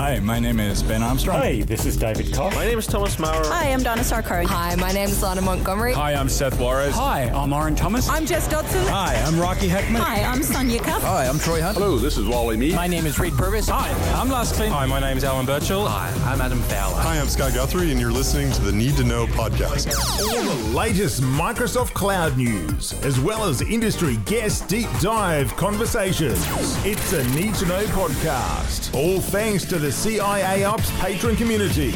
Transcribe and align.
Hi, 0.00 0.18
my 0.18 0.38
name 0.38 0.60
is 0.60 0.82
Ben 0.82 1.02
Armstrong. 1.02 1.36
Hi, 1.36 1.60
this 1.60 1.84
is 1.84 1.94
David 1.94 2.32
Cox. 2.32 2.56
My 2.56 2.64
name 2.64 2.78
is 2.78 2.86
Thomas 2.86 3.18
Maurer. 3.18 3.46
Hi, 3.48 3.70
I'm 3.70 3.82
Dona 3.82 4.00
Sarkar. 4.00 4.46
Hi, 4.46 4.74
my 4.76 4.92
name 4.92 5.10
is 5.10 5.22
Lana 5.22 5.42
Montgomery. 5.42 5.92
Hi, 5.92 6.14
I'm 6.14 6.30
Seth 6.30 6.58
Juarez. 6.58 6.94
Hi, 6.94 7.24
I'm 7.24 7.52
Aaron 7.52 7.74
Thomas. 7.74 8.08
I'm 8.08 8.24
Jess 8.24 8.48
Dodson. 8.48 8.86
Hi, 8.86 9.16
I'm 9.26 9.38
Rocky 9.38 9.68
Heckman. 9.68 9.98
Hi, 9.98 10.22
I'm 10.22 10.42
Sonia 10.42 10.80
Cuff. 10.80 11.02
Hi, 11.02 11.26
I'm 11.26 11.38
Troy 11.38 11.60
Hunt. 11.60 11.76
Hello, 11.76 11.98
this 11.98 12.16
is 12.16 12.26
Wally 12.26 12.56
Mead. 12.56 12.76
My 12.76 12.86
name 12.86 13.04
is 13.04 13.18
Reed 13.18 13.34
Purvis. 13.34 13.68
Hi, 13.68 13.90
I'm 14.18 14.30
Lars 14.30 14.54
Klint. 14.54 14.70
Hi, 14.70 14.86
my 14.86 15.00
name 15.00 15.18
is 15.18 15.22
Alan 15.22 15.44
Burchill. 15.44 15.86
Hi, 15.86 16.08
I'm 16.32 16.40
Adam 16.40 16.62
Fowler. 16.62 16.96
Hi, 16.96 17.20
I'm 17.20 17.28
Scott 17.28 17.52
Guthrie, 17.52 17.90
and 17.90 18.00
you're 18.00 18.10
listening 18.10 18.50
to 18.52 18.62
the 18.62 18.72
Need 18.72 18.96
to 18.96 19.04
Know 19.04 19.26
podcast. 19.26 19.94
All 20.18 20.42
the 20.42 20.74
latest 20.74 21.20
Microsoft 21.20 21.92
Cloud 21.92 22.38
news, 22.38 22.94
as 23.04 23.20
well 23.20 23.44
as 23.44 23.60
industry 23.60 24.16
guest 24.24 24.66
deep 24.66 24.88
dive 25.02 25.54
conversations. 25.58 26.42
It's 26.86 27.12
a 27.12 27.22
Need 27.34 27.54
to 27.56 27.66
Know 27.66 27.84
podcast. 27.88 28.94
All 28.94 29.20
thanks 29.20 29.66
to 29.66 29.78
the 29.78 29.89
CIA 29.90 30.64
Ops 30.64 30.90
patron 31.00 31.36
community. 31.36 31.90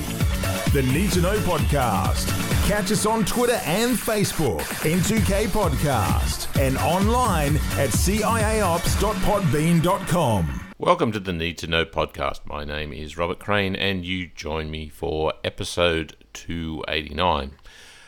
The 0.72 0.82
Need 0.92 1.12
to 1.12 1.20
Know 1.20 1.36
podcast. 1.38 2.26
Catch 2.66 2.90
us 2.90 3.06
on 3.06 3.24
Twitter 3.24 3.60
and 3.64 3.96
Facebook, 3.96 4.62
N2K 4.82 5.46
Podcast, 5.48 6.48
and 6.60 6.76
online 6.78 7.56
at 7.78 7.90
ciaops.podbean.com. 7.90 10.60
Welcome 10.78 11.12
to 11.12 11.20
the 11.20 11.32
Need 11.32 11.58
to 11.58 11.66
Know 11.66 11.84
podcast. 11.84 12.46
My 12.46 12.64
name 12.64 12.92
is 12.92 13.16
Robert 13.16 13.38
Crane, 13.38 13.76
and 13.76 14.04
you 14.04 14.26
join 14.26 14.70
me 14.70 14.88
for 14.88 15.32
episode 15.44 16.16
289. 16.32 17.52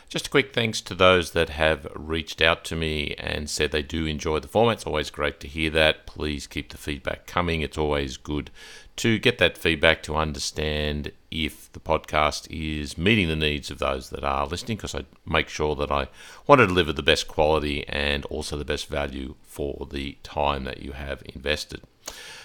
Just 0.09 0.28
a 0.28 0.30
quick 0.30 0.53
thanks 0.53 0.80
to 0.83 0.95
those 0.95 1.33
that 1.33 1.50
have 1.50 1.89
reached 1.95 2.41
out 2.41 2.64
to 2.64 2.77
me 2.77 3.14
and 3.19 3.50
said 3.50 3.73
they 3.73 3.83
do 3.83 4.06
enjoy 4.06 4.39
the 4.39 4.48
format. 4.48 4.78
It's 4.78 4.87
always 4.87 5.11
great 5.11 5.41
to 5.41 5.48
hear 5.48 5.69
that. 5.70 6.06
Please 6.06 6.47
keep 6.47 6.70
the 6.70 6.78
feedback 6.78 7.27
coming. 7.27 7.61
It's 7.61 7.77
always 7.77 8.16
good 8.16 8.50
to 8.96 9.18
get 9.18 9.38
that 9.38 9.59
feedback 9.59 10.02
to 10.05 10.16
understand 10.16 11.12
if 11.30 11.70
the 11.73 11.80
podcast 11.80 12.46
is 12.50 12.96
meeting 12.96 13.28
the 13.28 13.36
needs 13.36 13.70
of 13.70 13.78
those 13.78 14.11
that 14.11 14.25
are 14.25 14.47
listening 14.47 14.78
because 14.78 14.94
I 14.94 15.05
make 15.27 15.48
sure 15.48 15.75
that 15.77 15.91
I 15.91 16.08
want 16.47 16.61
to 16.61 16.66
deliver 16.66 16.92
the 16.92 17.03
best 17.03 17.28
quality 17.28 17.86
and 17.88 18.25
also 18.27 18.56
the 18.56 18.64
best 18.64 18.88
value 18.88 19.34
for 19.42 19.86
the 19.91 20.16
time 20.22 20.64
that 20.64 20.83
you 20.83 20.92
have 20.92 21.22
invested. 21.34 21.83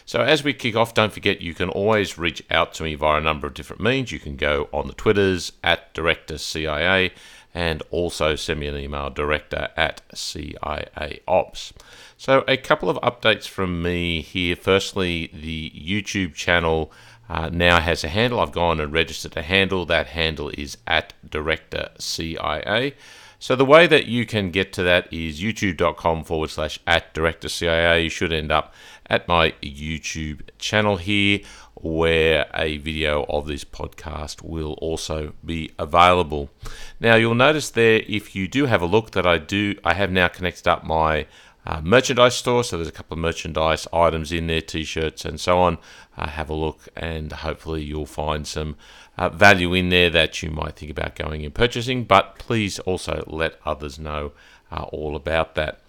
So, 0.06 0.22
as 0.22 0.44
we 0.44 0.54
kick 0.54 0.76
off, 0.76 0.94
don't 0.94 1.14
forget 1.14 1.42
you 1.42 1.54
can 1.54 1.70
always 1.70 2.18
reach 2.18 2.44
out 2.50 2.74
to 2.74 2.84
me 2.84 2.96
via 2.96 3.20
a 3.20 3.24
number 3.24 3.48
of 3.48 3.54
different 3.54 3.82
means. 3.82 4.12
You 4.12 4.20
can 4.20 4.36
go 4.36 4.68
on 4.74 4.88
the 4.88 4.94
Twitters 4.94 5.54
at 5.64 5.94
Director 5.94 6.38
CIA 6.38 7.12
and 7.54 7.84
also 7.92 8.36
send 8.36 8.60
me 8.60 8.68
an 8.68 8.78
email 8.78 9.10
director 9.10 9.70
at 9.76 10.02
CIA 10.14 11.22
Ops. 11.28 11.74
So, 12.18 12.44
a 12.48 12.58
couple 12.58 12.90
of 12.90 12.98
updates 12.98 13.48
from 13.48 13.82
me 13.82 14.22
here. 14.22 14.56
Firstly, 14.56 15.32
the 15.34 15.72
YouTube 15.72 16.34
channel 16.34 16.92
uh, 17.28 17.50
now 17.52 17.80
has 17.80 18.04
a 18.04 18.10
handle. 18.10 18.40
I've 18.40 18.52
gone 18.52 18.80
and 18.80 18.94
registered 18.94 19.36
a 19.36 19.42
handle. 19.42 19.86
That 19.86 20.08
handle 20.08 20.50
is 20.50 20.78
at 20.86 21.14
Director 21.28 21.90
CIA. 21.98 22.94
So, 23.40 23.56
the 23.56 23.66
way 23.66 23.88
that 23.88 24.06
you 24.06 24.26
can 24.28 24.52
get 24.52 24.72
to 24.74 24.84
that 24.84 25.12
is 25.12 25.42
youtube.com 25.42 26.26
forward 26.26 26.52
slash 26.52 26.80
at 26.86 27.14
Director 27.14 27.50
CIA. 27.50 28.04
You 28.04 28.10
should 28.10 28.32
end 28.32 28.52
up 28.52 28.74
at 29.12 29.28
my 29.28 29.52
YouTube 29.62 30.40
channel 30.58 30.96
here 30.96 31.42
where 31.76 32.50
a 32.56 32.78
video 32.78 33.26
of 33.28 33.46
this 33.46 33.66
podcast 33.66 34.42
will 34.42 34.74
also 34.74 35.34
be 35.46 35.70
available. 35.78 36.50
Now 37.00 37.16
you'll 37.16 37.36
notice 37.36 37.70
there 37.70 38.02
if 38.08 38.36
you 38.36 38.48
do 38.48 38.68
have 38.68 38.82
a 38.82 38.86
look 38.86 39.12
that 39.12 39.28
I 39.28 39.38
do 39.38 39.76
I 39.84 39.96
have 39.96 40.12
now 40.12 40.30
connected 40.30 40.68
up 40.68 40.86
my 40.86 41.28
uh, 41.66 41.82
merchandise 41.82 42.36
store. 42.36 42.64
So 42.64 42.78
there's 42.78 42.88
a 42.88 42.94
couple 42.94 43.16
of 43.16 43.20
merchandise 43.20 43.86
items 43.92 44.32
in 44.32 44.48
there 44.48 44.62
t-shirts 44.62 45.26
and 45.26 45.40
so 45.40 45.60
on. 45.60 45.78
Uh, 46.18 46.30
have 46.30 46.50
a 46.50 46.56
look 46.56 46.88
and 46.96 47.34
hopefully 47.34 47.84
you'll 47.84 48.06
find 48.06 48.48
some 48.48 48.78
uh, 49.18 49.28
value 49.28 49.74
in 49.74 49.90
there 49.90 50.10
that 50.10 50.42
you 50.42 50.50
might 50.50 50.78
think 50.78 50.90
about 50.90 51.16
going 51.16 51.44
and 51.44 51.54
purchasing. 51.54 52.06
But 52.06 52.40
please 52.40 52.80
also 52.80 53.26
let 53.28 53.60
others 53.66 54.00
know 54.00 54.32
uh, 54.72 54.84
all 54.84 55.18
about 55.18 55.56
that 55.56 55.82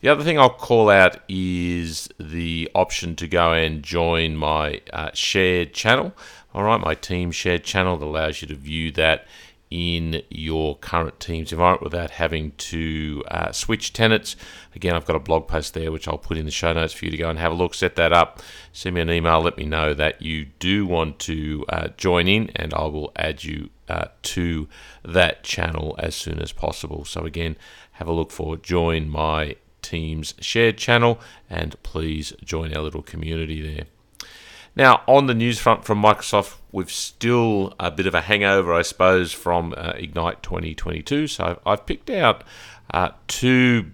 the 0.00 0.08
other 0.08 0.22
thing 0.22 0.38
I'll 0.38 0.50
call 0.50 0.90
out 0.90 1.18
is 1.28 2.08
the 2.18 2.70
option 2.74 3.16
to 3.16 3.26
go 3.26 3.52
and 3.52 3.82
join 3.82 4.36
my 4.36 4.80
uh, 4.92 5.10
shared 5.12 5.74
channel. 5.74 6.12
All 6.54 6.62
right, 6.64 6.80
my 6.80 6.94
team 6.94 7.30
shared 7.30 7.64
channel 7.64 7.96
that 7.96 8.04
allows 8.04 8.40
you 8.40 8.48
to 8.48 8.54
view 8.54 8.92
that 8.92 9.26
in 9.70 10.22
your 10.30 10.76
current 10.76 11.20
team's 11.20 11.52
environment 11.52 11.82
without 11.82 12.12
having 12.12 12.52
to 12.52 13.22
uh, 13.28 13.52
switch 13.52 13.92
tenants. 13.92 14.34
Again, 14.74 14.94
I've 14.94 15.04
got 15.04 15.16
a 15.16 15.20
blog 15.20 15.46
post 15.46 15.74
there 15.74 15.92
which 15.92 16.08
I'll 16.08 16.16
put 16.16 16.38
in 16.38 16.46
the 16.46 16.50
show 16.50 16.72
notes 16.72 16.92
for 16.92 17.04
you 17.04 17.10
to 17.10 17.16
go 17.16 17.28
and 17.28 17.38
have 17.38 17.52
a 17.52 17.54
look, 17.54 17.74
set 17.74 17.96
that 17.96 18.12
up, 18.12 18.40
send 18.72 18.94
me 18.94 19.02
an 19.02 19.10
email, 19.10 19.40
let 19.42 19.58
me 19.58 19.64
know 19.64 19.94
that 19.94 20.22
you 20.22 20.46
do 20.58 20.86
want 20.86 21.18
to 21.20 21.64
uh, 21.68 21.88
join 21.96 22.28
in, 22.28 22.50
and 22.56 22.72
I 22.72 22.84
will 22.84 23.12
add 23.16 23.44
you 23.44 23.70
uh, 23.88 24.06
to 24.22 24.68
that 25.04 25.42
channel 25.42 25.94
as 25.98 26.14
soon 26.14 26.40
as 26.40 26.52
possible. 26.52 27.04
So, 27.04 27.24
again, 27.24 27.56
have 27.92 28.08
a 28.08 28.12
look 28.12 28.30
for 28.30 28.56
join 28.56 29.08
my 29.08 29.56
Teams 29.88 30.34
shared 30.40 30.76
channel, 30.76 31.18
and 31.48 31.82
please 31.82 32.34
join 32.44 32.76
our 32.76 32.82
little 32.82 33.02
community 33.02 33.62
there. 33.62 33.86
Now, 34.76 35.02
on 35.08 35.26
the 35.26 35.34
news 35.34 35.58
front 35.58 35.84
from 35.84 36.02
Microsoft, 36.02 36.56
we've 36.70 36.90
still 36.92 37.74
a 37.80 37.90
bit 37.90 38.06
of 38.06 38.14
a 38.14 38.20
hangover, 38.20 38.74
I 38.74 38.82
suppose, 38.82 39.32
from 39.32 39.74
uh, 39.76 39.94
Ignite 39.96 40.42
2022. 40.42 41.26
So 41.26 41.58
I've 41.64 41.86
picked 41.86 42.10
out 42.10 42.44
uh, 42.92 43.10
two 43.26 43.92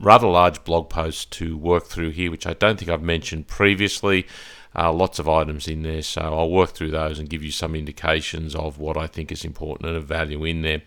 rather 0.00 0.26
large 0.26 0.64
blog 0.64 0.90
posts 0.90 1.24
to 1.26 1.56
work 1.56 1.86
through 1.86 2.10
here, 2.10 2.30
which 2.30 2.46
I 2.46 2.54
don't 2.54 2.78
think 2.78 2.90
I've 2.90 3.02
mentioned 3.02 3.46
previously. 3.46 4.26
Uh, 4.74 4.92
lots 4.92 5.18
of 5.18 5.28
items 5.28 5.66
in 5.66 5.82
there, 5.82 6.02
so 6.02 6.20
I'll 6.20 6.50
work 6.50 6.70
through 6.70 6.92
those 6.92 7.18
and 7.18 7.28
give 7.28 7.42
you 7.42 7.50
some 7.50 7.74
indications 7.74 8.54
of 8.54 8.78
what 8.78 8.96
I 8.96 9.08
think 9.08 9.32
is 9.32 9.44
important 9.44 9.88
and 9.88 9.96
of 9.96 10.04
value 10.04 10.44
in 10.44 10.62
there. 10.62 10.82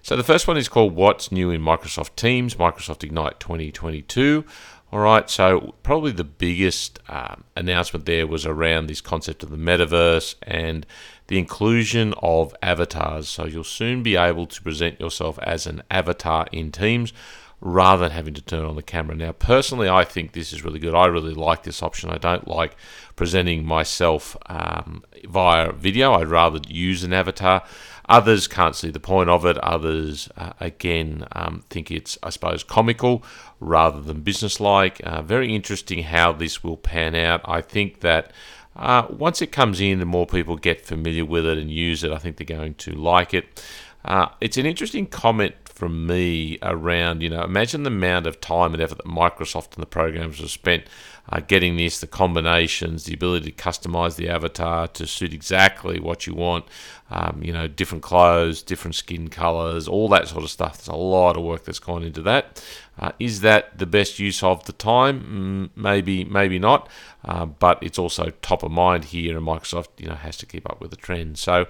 So 0.00 0.16
the 0.16 0.24
first 0.24 0.48
one 0.48 0.56
is 0.56 0.70
called 0.70 0.94
What's 0.94 1.30
New 1.30 1.50
in 1.50 1.60
Microsoft 1.60 2.16
Teams, 2.16 2.54
Microsoft 2.54 3.04
Ignite 3.04 3.38
2022. 3.38 4.44
All 4.92 5.00
right, 5.00 5.28
so 5.28 5.74
probably 5.82 6.12
the 6.12 6.24
biggest 6.24 7.00
um, 7.08 7.44
announcement 7.56 8.06
there 8.06 8.26
was 8.26 8.46
around 8.46 8.86
this 8.86 9.00
concept 9.00 9.42
of 9.42 9.50
the 9.50 9.56
metaverse 9.56 10.36
and 10.42 10.86
the 11.26 11.38
inclusion 11.38 12.14
of 12.22 12.54
avatars. 12.62 13.28
So 13.28 13.44
you'll 13.46 13.64
soon 13.64 14.02
be 14.02 14.16
able 14.16 14.46
to 14.46 14.62
present 14.62 15.00
yourself 15.00 15.38
as 15.40 15.66
an 15.66 15.82
avatar 15.90 16.46
in 16.52 16.70
Teams 16.70 17.12
rather 17.60 18.04
than 18.04 18.12
having 18.12 18.34
to 18.34 18.42
turn 18.42 18.64
on 18.64 18.76
the 18.76 18.82
camera. 18.82 19.16
Now, 19.16 19.32
personally, 19.32 19.88
I 19.88 20.04
think 20.04 20.32
this 20.32 20.52
is 20.52 20.64
really 20.64 20.78
good. 20.78 20.94
I 20.94 21.06
really 21.06 21.34
like 21.34 21.62
this 21.62 21.82
option. 21.82 22.10
I 22.10 22.18
don't 22.18 22.46
like 22.46 22.76
presenting 23.16 23.64
myself 23.64 24.36
um, 24.46 25.02
via 25.24 25.72
video, 25.72 26.12
I'd 26.12 26.28
rather 26.28 26.60
use 26.68 27.02
an 27.02 27.12
avatar. 27.12 27.64
Others 28.08 28.46
can't 28.46 28.76
see 28.76 28.90
the 28.90 29.00
point 29.00 29.30
of 29.30 29.44
it. 29.44 29.58
Others, 29.58 30.28
uh, 30.36 30.52
again, 30.60 31.26
um, 31.32 31.64
think 31.70 31.90
it's, 31.90 32.16
I 32.22 32.30
suppose, 32.30 32.62
comical 32.62 33.24
rather 33.58 34.00
than 34.00 34.20
businesslike. 34.20 35.00
Uh, 35.02 35.22
very 35.22 35.54
interesting 35.54 36.04
how 36.04 36.32
this 36.32 36.62
will 36.62 36.76
pan 36.76 37.14
out. 37.16 37.40
I 37.44 37.62
think 37.62 38.00
that 38.00 38.32
uh, 38.76 39.06
once 39.10 39.42
it 39.42 39.50
comes 39.50 39.80
in 39.80 40.00
and 40.00 40.08
more 40.08 40.26
people 40.26 40.56
get 40.56 40.86
familiar 40.86 41.24
with 41.24 41.46
it 41.46 41.58
and 41.58 41.70
use 41.70 42.04
it, 42.04 42.12
I 42.12 42.18
think 42.18 42.36
they're 42.36 42.46
going 42.46 42.74
to 42.74 42.92
like 42.92 43.34
it. 43.34 43.64
Uh, 44.04 44.28
it's 44.40 44.56
an 44.56 44.66
interesting 44.66 45.06
comment 45.06 45.54
from 45.76 46.06
me 46.06 46.58
around, 46.62 47.22
you 47.22 47.28
know, 47.28 47.42
imagine 47.42 47.82
the 47.82 47.90
amount 47.90 48.26
of 48.26 48.40
time 48.40 48.72
and 48.72 48.82
effort 48.82 48.96
that 48.96 49.06
Microsoft 49.06 49.74
and 49.74 49.82
the 49.82 49.86
programs 49.86 50.38
have 50.40 50.50
spent 50.50 50.84
uh, 51.28 51.40
getting 51.40 51.76
this, 51.76 52.00
the 52.00 52.06
combinations, 52.06 53.04
the 53.04 53.12
ability 53.12 53.52
to 53.52 53.62
customize 53.62 54.16
the 54.16 54.26
avatar 54.26 54.88
to 54.88 55.06
suit 55.06 55.34
exactly 55.34 56.00
what 56.00 56.26
you 56.26 56.32
want, 56.32 56.64
um, 57.10 57.42
you 57.42 57.52
know, 57.52 57.68
different 57.68 58.02
clothes, 58.02 58.62
different 58.62 58.94
skin 58.94 59.28
colors, 59.28 59.86
all 59.86 60.08
that 60.08 60.28
sort 60.28 60.44
of 60.44 60.50
stuff. 60.50 60.78
There's 60.78 60.88
a 60.88 60.96
lot 60.96 61.36
of 61.36 61.42
work 61.42 61.64
that's 61.64 61.78
gone 61.78 62.02
into 62.02 62.22
that. 62.22 62.64
Uh, 62.98 63.12
is 63.18 63.42
that 63.42 63.76
the 63.76 63.86
best 63.86 64.18
use 64.18 64.42
of 64.42 64.64
the 64.64 64.72
time? 64.72 65.70
Mm, 65.76 65.82
maybe, 65.82 66.24
maybe 66.24 66.58
not. 66.58 66.88
Uh, 67.22 67.44
but 67.44 67.82
it's 67.82 67.98
also 67.98 68.30
top 68.40 68.62
of 68.62 68.70
mind 68.70 69.06
here, 69.06 69.36
and 69.36 69.46
Microsoft, 69.46 69.88
you 69.98 70.08
know, 70.08 70.14
has 70.14 70.38
to 70.38 70.46
keep 70.46 70.68
up 70.70 70.80
with 70.80 70.90
the 70.90 70.96
trend. 70.96 71.38
So 71.38 71.66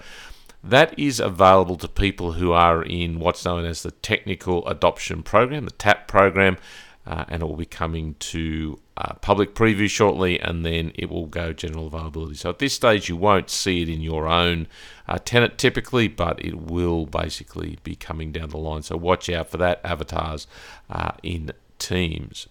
that 0.70 0.98
is 0.98 1.20
available 1.20 1.76
to 1.76 1.88
people 1.88 2.32
who 2.32 2.52
are 2.52 2.82
in 2.82 3.20
what's 3.20 3.44
known 3.44 3.64
as 3.64 3.82
the 3.82 3.90
Technical 3.90 4.66
Adoption 4.66 5.22
Program, 5.22 5.64
the 5.64 5.70
TAP 5.70 6.08
program, 6.08 6.56
uh, 7.06 7.24
and 7.28 7.42
it 7.42 7.46
will 7.46 7.56
be 7.56 7.66
coming 7.66 8.16
to 8.18 8.78
uh, 8.96 9.14
public 9.14 9.54
preview 9.54 9.88
shortly, 9.88 10.40
and 10.40 10.64
then 10.64 10.90
it 10.94 11.08
will 11.08 11.26
go 11.26 11.52
general 11.52 11.86
availability. 11.86 12.34
So 12.34 12.50
at 12.50 12.58
this 12.58 12.74
stage, 12.74 13.08
you 13.08 13.16
won't 13.16 13.48
see 13.48 13.82
it 13.82 13.88
in 13.88 14.00
your 14.00 14.26
own 14.26 14.66
uh, 15.06 15.18
tenant 15.24 15.58
typically, 15.58 16.08
but 16.08 16.44
it 16.44 16.58
will 16.58 17.06
basically 17.06 17.78
be 17.84 17.94
coming 17.94 18.32
down 18.32 18.48
the 18.48 18.58
line. 18.58 18.82
So 18.82 18.96
watch 18.96 19.28
out 19.30 19.48
for 19.48 19.58
that 19.58 19.80
avatars 19.84 20.46
uh, 20.90 21.12
in 21.22 21.52
Teams. 21.78 22.48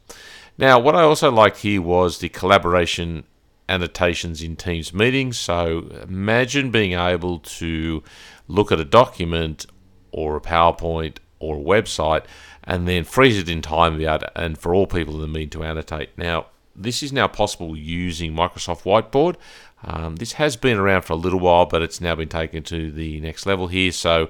Now, 0.57 0.79
what 0.79 0.95
I 0.95 1.01
also 1.01 1.31
liked 1.31 1.57
here 1.57 1.81
was 1.81 2.19
the 2.19 2.29
collaboration 2.29 3.25
annotations 3.67 4.41
in 4.41 4.55
Teams 4.55 4.93
meetings. 4.93 5.37
So 5.37 5.89
imagine 6.03 6.71
being 6.71 6.93
able 6.93 7.39
to 7.39 8.03
look 8.47 8.71
at 8.71 8.79
a 8.79 8.85
document 8.85 9.65
or 10.11 10.35
a 10.35 10.41
PowerPoint 10.41 11.17
or 11.39 11.57
a 11.57 11.59
website 11.59 12.25
and 12.63 12.87
then 12.87 13.03
freeze 13.03 13.37
it 13.37 13.49
in 13.49 13.61
time 13.61 14.01
and 14.35 14.57
for 14.57 14.73
all 14.73 14.87
people 14.87 15.15
in 15.15 15.21
the 15.21 15.27
meeting 15.27 15.49
to 15.51 15.63
annotate. 15.63 16.09
Now, 16.17 16.47
this 16.75 17.01
is 17.01 17.13
now 17.13 17.27
possible 17.27 17.77
using 17.77 18.33
Microsoft 18.33 18.83
Whiteboard. 18.83 19.35
Um, 19.83 20.17
this 20.17 20.33
has 20.33 20.55
been 20.55 20.77
around 20.77 21.03
for 21.03 21.13
a 21.13 21.17
little 21.17 21.39
while, 21.39 21.65
but 21.65 21.81
it's 21.81 22.01
now 22.01 22.15
been 22.15 22.29
taken 22.29 22.63
to 22.63 22.91
the 22.91 23.19
next 23.21 23.45
level 23.45 23.67
here. 23.67 23.91
So, 23.91 24.29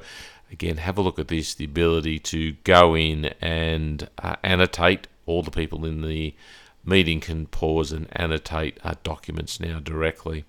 again, 0.52 0.78
have 0.78 0.98
a 0.98 1.02
look 1.02 1.18
at 1.18 1.30
this 1.30 1.56
the 1.56 1.66
ability 1.66 2.20
to 2.20 2.54
go 2.64 2.96
in 2.96 3.26
and 3.42 4.10
uh, 4.20 4.36
annotate. 4.44 5.08
All 5.26 5.42
the 5.42 5.50
people 5.50 5.86
in 5.86 6.02
the 6.02 6.36
meeting 6.86 7.20
can 7.20 7.48
pause 7.48 7.92
and 7.92 8.08
annotate 8.12 8.80
uh, 8.84 8.94
documents 9.04 9.60
now 9.60 9.80
directly. 9.80 10.46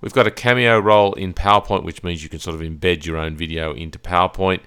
We've 0.00 0.12
got 0.12 0.26
a 0.26 0.30
cameo 0.30 0.78
role 0.78 1.14
in 1.14 1.32
PowerPoint, 1.32 1.84
which 1.84 2.02
means 2.02 2.22
you 2.22 2.28
can 2.28 2.38
sort 2.38 2.56
of 2.56 2.60
embed 2.60 3.06
your 3.06 3.16
own 3.16 3.36
video 3.36 3.72
into 3.72 3.98
PowerPoint. 3.98 4.60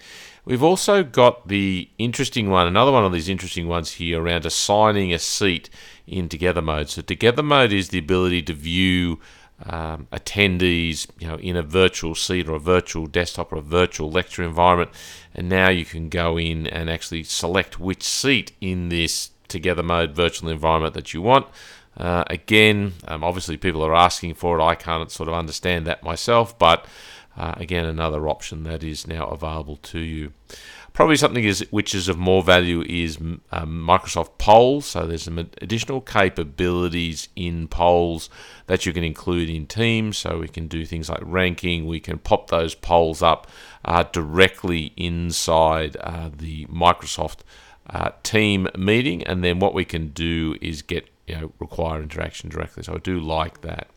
We've 0.45 0.63
also 0.63 1.03
got 1.03 1.49
the 1.49 1.89
interesting 1.97 2.49
one, 2.49 2.67
another 2.67 2.91
one 2.91 3.03
of 3.03 3.11
these 3.11 3.27
interesting 3.27 3.67
ones 3.67 3.93
here 3.93 4.23
around 4.23 4.45
assigning 4.45 5.13
a 5.13 5.19
seat 5.19 5.69
in 6.07 6.29
Together 6.29 6.61
Mode. 6.61 6.89
So 6.89 7.01
Together 7.01 7.43
Mode 7.43 7.73
is 7.73 7.89
the 7.89 7.99
ability 7.99 8.43
to 8.43 8.53
view 8.53 9.19
um, 9.65 10.07
attendees, 10.11 11.07
you 11.19 11.27
know, 11.27 11.35
in 11.35 11.55
a 11.55 11.63
virtual 11.63 12.15
seat 12.15 12.47
or 12.47 12.55
a 12.55 12.59
virtual 12.59 13.07
desktop 13.07 13.51
or 13.51 13.57
a 13.57 13.61
virtual 13.61 14.09
lecture 14.09 14.43
environment, 14.43 14.91
and 15.33 15.49
now 15.49 15.69
you 15.69 15.83
can 15.83 16.09
go 16.09 16.37
in 16.37 16.67
and 16.67 16.89
actually 16.89 17.23
select 17.23 17.79
which 17.79 18.03
seat 18.03 18.53
in 18.61 18.89
this 18.89 19.31
Together 19.47 19.83
Mode 19.83 20.15
virtual 20.15 20.49
environment 20.49 20.93
that 20.93 21.13
you 21.13 21.21
want. 21.21 21.47
Uh, 21.95 22.23
again, 22.27 22.93
um, 23.07 23.23
obviously 23.23 23.57
people 23.57 23.83
are 23.83 23.95
asking 23.95 24.35
for 24.35 24.59
it. 24.59 24.63
I 24.63 24.75
can't 24.75 25.09
sort 25.11 25.29
of 25.29 25.35
understand 25.35 25.87
that 25.87 26.03
myself, 26.03 26.57
but 26.57 26.85
uh, 27.35 27.53
again, 27.57 27.85
another 27.85 28.27
option 28.27 28.63
that 28.63 28.83
is 28.83 29.07
now 29.07 29.25
available 29.27 29.77
to 29.77 29.99
you. 29.99 30.33
Probably 30.93 31.15
something 31.15 31.43
is 31.43 31.63
which 31.69 31.93
is 31.93 32.07
of 32.07 32.17
more 32.17 32.41
value 32.41 32.81
is 32.81 33.17
um, 33.17 33.41
Microsoft 33.51 34.39
Polls. 34.39 34.87
So 34.87 35.05
there's 35.05 35.21
some 35.21 35.37
additional 35.37 36.01
capabilities 36.01 37.29
in 37.35 37.67
polls 37.67 38.31
that 38.65 38.87
you 38.87 38.93
can 38.93 39.03
include 39.03 39.47
in 39.47 39.67
Teams. 39.67 40.17
So 40.17 40.39
we 40.39 40.47
can 40.47 40.67
do 40.67 40.85
things 40.85 41.07
like 41.07 41.21
ranking. 41.21 41.85
We 41.85 41.99
can 41.99 42.17
pop 42.17 42.49
those 42.49 42.73
polls 42.73 43.21
up 43.21 43.45
uh, 43.85 44.05
directly 44.11 44.91
inside 44.97 45.97
uh, 45.99 46.31
the 46.35 46.65
Microsoft 46.65 47.41
uh, 47.89 48.11
team 48.23 48.67
meeting, 48.77 49.23
and 49.23 49.43
then 49.43 49.59
what 49.59 49.73
we 49.73 49.85
can 49.85 50.09
do 50.09 50.57
is 50.61 50.81
get 50.81 51.09
you 51.25 51.35
know 51.35 51.51
require 51.59 52.01
interaction 52.01 52.49
directly. 52.49 52.83
So 52.83 52.95
I 52.95 52.97
do 52.97 53.19
like 53.19 53.61
that. 53.61 53.87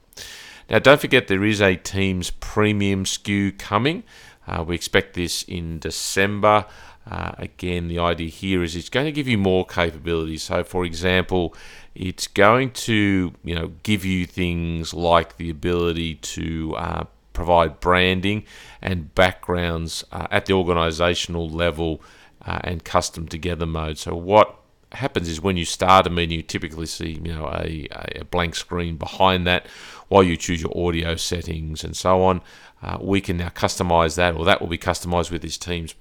Now, 0.69 0.79
don't 0.79 1.01
forget 1.01 1.27
there 1.27 1.45
is 1.45 1.61
a 1.61 1.75
Teams 1.75 2.31
Premium 2.31 3.05
SKU 3.05 3.59
coming. 3.59 4.05
Uh, 4.47 4.63
we 4.63 4.77
expect 4.77 5.15
this 5.15 5.43
in 5.43 5.81
December. 5.81 6.65
Uh, 7.11 7.33
again, 7.39 7.89
the 7.89 7.99
idea 7.99 8.29
here 8.29 8.63
is 8.63 8.77
it's 8.77 8.89
going 8.89 9.07
to 9.07 9.13
give 9.13 9.27
you 9.27 9.39
more 9.39 9.67
capabilities. 9.67 10.45
So, 10.45 10.63
for 10.63 10.85
example, 10.85 11.55
it's 11.95 12.29
going 12.29 12.71
to 12.71 13.33
you 13.43 13.55
know 13.55 13.73
give 13.83 14.05
you 14.05 14.27
things 14.27 14.95
like 14.95 15.37
the 15.39 15.51
ability 15.51 16.17
to 16.17 16.77
uh, 16.77 17.05
provide 17.33 17.81
branding 17.81 18.45
and 18.81 19.13
backgrounds 19.15 20.05
uh, 20.13 20.29
at 20.31 20.47
the 20.47 20.53
organizational 20.53 21.49
level 21.49 22.01
uh, 22.45 22.61
and 22.65 22.85
custom 22.85 23.29
together 23.29 23.67
mode. 23.67 23.99
So, 23.99 24.15
what 24.15 24.57
happens 24.93 25.29
is 25.29 25.41
when 25.41 25.57
you 25.57 25.65
start 25.65 26.07
a 26.07 26.11
meeting, 26.11 26.39
you 26.39 26.43
typically 26.43 26.87
see 26.87 27.21
you 27.23 27.35
know 27.35 27.47
a, 27.47 27.89
a 28.17 28.25
blank 28.25 28.55
screen 28.55 28.97
behind 28.97 29.47
that 29.47 29.67
while 30.09 30.23
you 30.23 30.37
choose 30.37 30.61
your 30.61 30.77
audio 30.77 31.17
settings 31.17 31.85
and 31.85 31.97
so 31.97 32.23
on. 32.23 32.43
Uh, 32.83 32.99
we 33.01 33.21
can 33.21 33.37
now 33.37 33.51
customize 33.51 34.17
that, 34.17 34.35
or 34.35 34.45
that 34.45 34.61
will 34.61 34.69
be 34.69 34.79
customized 34.79 35.31
with 35.31 35.43
this 35.43 35.59
Teams 35.59 35.95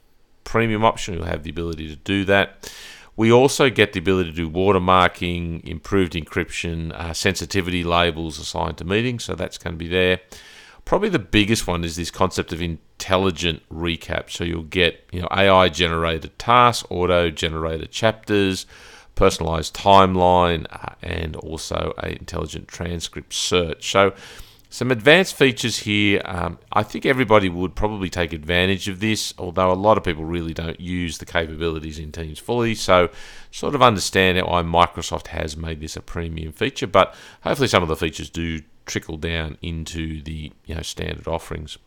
premium 0.46 0.84
option. 0.84 1.14
You'll 1.16 1.26
have 1.26 1.44
the 1.44 1.50
ability 1.50 1.88
to 1.90 1.96
do 1.96 2.26
that. 2.26 2.72
We 3.16 3.32
also 3.34 3.70
get 3.70 3.92
the 3.92 4.00
ability 4.00 4.32
to 4.32 4.36
do 4.36 4.50
watermarking, 4.50 5.66
improved 5.66 6.14
encryption, 6.14 6.94
uh, 6.94 7.14
sensitivity 7.14 7.84
labels 7.84 8.40
assigned 8.40 8.78
to 8.78 8.86
meetings, 8.86 9.26
so 9.26 9.36
that's 9.36 9.58
going 9.58 9.74
to 9.74 9.78
be 9.78 9.90
there. 9.90 10.22
Probably 10.90 11.10
the 11.10 11.20
biggest 11.20 11.68
one 11.68 11.84
is 11.84 11.96
this 11.96 12.10
concept 12.10 12.52
of 12.52 12.64
intelligent 12.64 13.62
recap. 13.72 14.32
So 14.32 14.44
you'll 14.44 14.64
get 14.64 15.08
you 15.12 15.22
know 15.22 15.28
AI 15.30 15.70
generated 15.70 16.40
tasks, 16.40 16.84
auto 16.90 17.30
generated 17.30 17.92
chapters, 17.92 18.66
personalized 19.14 19.76
timeline, 19.76 20.66
uh, 20.72 20.96
and 21.04 21.36
also 21.36 21.94
a 22.00 22.18
intelligent 22.18 22.68
transcript 22.68 23.34
search. 23.34 23.92
So 23.92 24.16
some 24.72 24.90
advanced 24.90 25.36
features 25.36 25.78
here. 25.78 26.24
Um, 26.26 26.58
I 26.72 26.82
think 26.82 27.06
everybody 27.06 27.50
would 27.50 27.76
probably 27.76 28.10
take 28.10 28.34
advantage 28.34 28.88
of 28.88 29.00
this, 29.00 29.32
although 29.38 29.72
a 29.72 29.74
lot 29.74 30.00
of 30.00 30.04
people 30.04 30.26
really 30.26 30.56
don't 30.56 30.80
use 30.80 31.20
the 31.20 31.26
capabilities 31.26 32.00
in 32.00 32.12
Teams 32.12 32.40
fully. 32.40 32.74
So, 32.74 33.10
sort 33.52 33.76
of 33.76 33.84
understand 33.84 34.40
why 34.40 34.64
Microsoft 34.64 35.28
has 35.28 35.56
made 35.56 35.82
this 35.82 35.96
a 35.96 36.02
premium 36.02 36.52
feature, 36.52 36.88
but 36.88 37.14
hopefully 37.42 37.68
some 37.68 37.84
of 37.84 37.90
the 37.90 37.96
features 37.96 38.32
do 38.32 38.62
trickle 38.90 39.18
down 39.18 39.58
into 39.62 40.22
the 40.22 40.52
you 40.66 40.76
know 40.76 40.82
standard 40.82 41.28
offerings. 41.28 41.78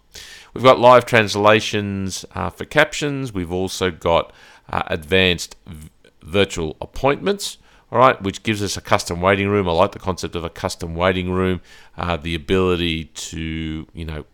We've 0.54 0.64
got 0.64 0.78
live 0.78 1.04
translations 1.04 2.25
uh, 2.34 2.50
for 2.50 2.64
captions. 2.64 3.32
We've 3.32 3.52
also 3.52 3.90
got 3.90 4.32
uh, 4.70 4.82
advanced 4.87 5.56
v- 5.66 5.90
virtual 6.22 6.76
appointments 6.81 7.58
all 7.93 7.99
right, 7.99 8.20
which 8.22 8.43
gives 8.43 8.62
us 8.62 8.78
a 8.78 8.81
custom 8.81 9.20
waiting 9.20 9.50
room. 9.50 9.69
I 9.69 9.72
like 9.72 9.93
the 9.93 9.99
concept 9.99 10.34
of 10.34 10.44
a 10.44 10.50
custom 10.50 10.94
waiting 10.94 11.31
room, 11.31 11.60
uh, 11.99 12.16
the 12.16 12.34
ability 12.34 13.05
to, 13.05 13.87
you 13.93 14.05
know, 14.06 14.25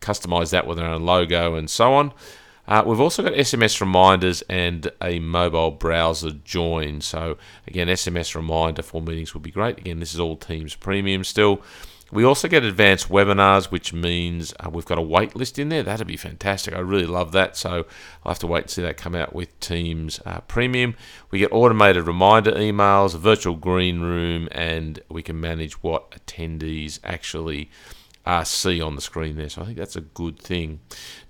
customize 0.00 0.50
that 0.52 0.66
with 0.66 0.78
our 0.78 0.86
own 0.86 1.04
logo 1.04 1.54
and 1.54 1.68
so 1.68 1.92
on. 1.92 2.14
Uh, 2.66 2.82
we've 2.86 3.00
also 3.00 3.22
got 3.22 3.34
SMS 3.34 3.78
reminders 3.78 4.42
and 4.48 4.90
a 5.02 5.18
mobile 5.18 5.70
browser 5.70 6.30
join. 6.30 7.02
So, 7.02 7.36
again, 7.66 7.88
SMS 7.88 8.34
reminder 8.34 8.80
for 8.80 9.02
meetings 9.02 9.34
would 9.34 9.42
be 9.42 9.50
great. 9.50 9.76
Again, 9.76 10.00
this 10.00 10.14
is 10.14 10.20
all 10.20 10.38
Teams 10.38 10.74
Premium 10.74 11.24
still. 11.24 11.60
We 12.14 12.22
also 12.22 12.46
get 12.46 12.62
advanced 12.62 13.08
webinars, 13.08 13.72
which 13.72 13.92
means 13.92 14.54
uh, 14.60 14.70
we've 14.70 14.84
got 14.84 14.98
a 14.98 15.02
wait 15.02 15.34
list 15.34 15.58
in 15.58 15.68
there. 15.68 15.82
That'd 15.82 16.06
be 16.06 16.16
fantastic. 16.16 16.72
I 16.72 16.78
really 16.78 17.06
love 17.06 17.32
that. 17.32 17.56
So 17.56 17.86
I'll 18.24 18.30
have 18.30 18.38
to 18.38 18.46
wait 18.46 18.62
and 18.62 18.70
see 18.70 18.82
that 18.82 18.96
come 18.96 19.16
out 19.16 19.34
with 19.34 19.58
Teams 19.58 20.20
uh, 20.24 20.38
Premium. 20.42 20.94
We 21.32 21.40
get 21.40 21.52
automated 21.52 22.06
reminder 22.06 22.52
emails, 22.52 23.16
a 23.16 23.18
virtual 23.18 23.56
green 23.56 24.00
room, 24.00 24.48
and 24.52 25.00
we 25.08 25.22
can 25.22 25.40
manage 25.40 25.82
what 25.82 26.12
attendees 26.12 27.00
actually 27.02 27.68
uh, 28.26 28.44
see 28.44 28.80
on 28.80 28.94
the 28.94 29.02
screen 29.02 29.36
there. 29.36 29.48
So 29.48 29.62
I 29.62 29.64
think 29.66 29.78
that's 29.78 29.96
a 29.96 30.00
good 30.00 30.38
thing. 30.38 30.80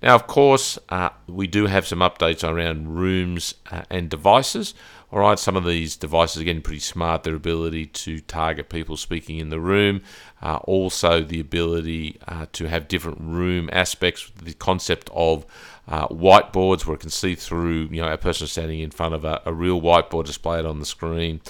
Now, 0.01 0.15
of 0.15 0.27
course, 0.27 0.77
uh, 0.89 1.09
we 1.27 1.47
do 1.47 1.65
have 1.65 1.87
some 1.87 1.99
updates 1.99 2.47
around 2.47 2.95
rooms 2.95 3.55
uh, 3.71 3.81
and 3.89 4.07
devices. 4.09 4.75
All 5.11 5.19
right, 5.19 5.37
some 5.37 5.55
of 5.55 5.65
these 5.65 5.95
devices 5.95 6.41
are 6.41 6.45
getting 6.45 6.61
pretty 6.61 6.79
smart. 6.79 7.23
Their 7.23 7.35
ability 7.35 7.85
to 7.87 8.19
target 8.21 8.69
people 8.69 8.97
speaking 8.97 9.37
in 9.37 9.49
the 9.49 9.59
room, 9.59 10.01
uh, 10.41 10.57
also 10.63 11.21
the 11.21 11.39
ability 11.39 12.17
uh, 12.27 12.47
to 12.53 12.67
have 12.67 12.87
different 12.87 13.19
room 13.21 13.69
aspects. 13.71 14.31
The 14.41 14.53
concept 14.53 15.09
of 15.13 15.45
uh, 15.87 16.07
whiteboards 16.07 16.85
where 16.85 16.95
it 16.95 17.01
can 17.01 17.11
see 17.11 17.35
through, 17.35 17.89
you 17.91 18.01
know, 18.01 18.11
a 18.11 18.17
person 18.17 18.47
standing 18.47 18.79
in 18.79 18.91
front 18.91 19.13
of 19.13 19.23
a, 19.23 19.41
a 19.45 19.53
real 19.53 19.79
whiteboard 19.79 20.25
displayed 20.25 20.65
on 20.65 20.79
the 20.79 20.85
screen. 20.85 21.41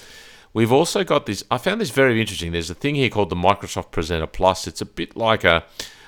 We've 0.53 0.71
also 0.71 1.03
got 1.03 1.25
this. 1.25 1.43
I 1.49 1.57
found 1.57 1.81
this 1.81 1.89
very 1.89 2.19
interesting. 2.19 2.51
There's 2.51 2.69
a 2.69 2.75
thing 2.75 2.95
here 2.95 3.09
called 3.09 3.29
the 3.29 3.35
Microsoft 3.35 3.91
Presenter 3.91 4.27
Plus. 4.27 4.67
It's 4.67 4.81
a 4.81 4.85
bit 4.85 5.15
like 5.15 5.43
a, 5.43 5.65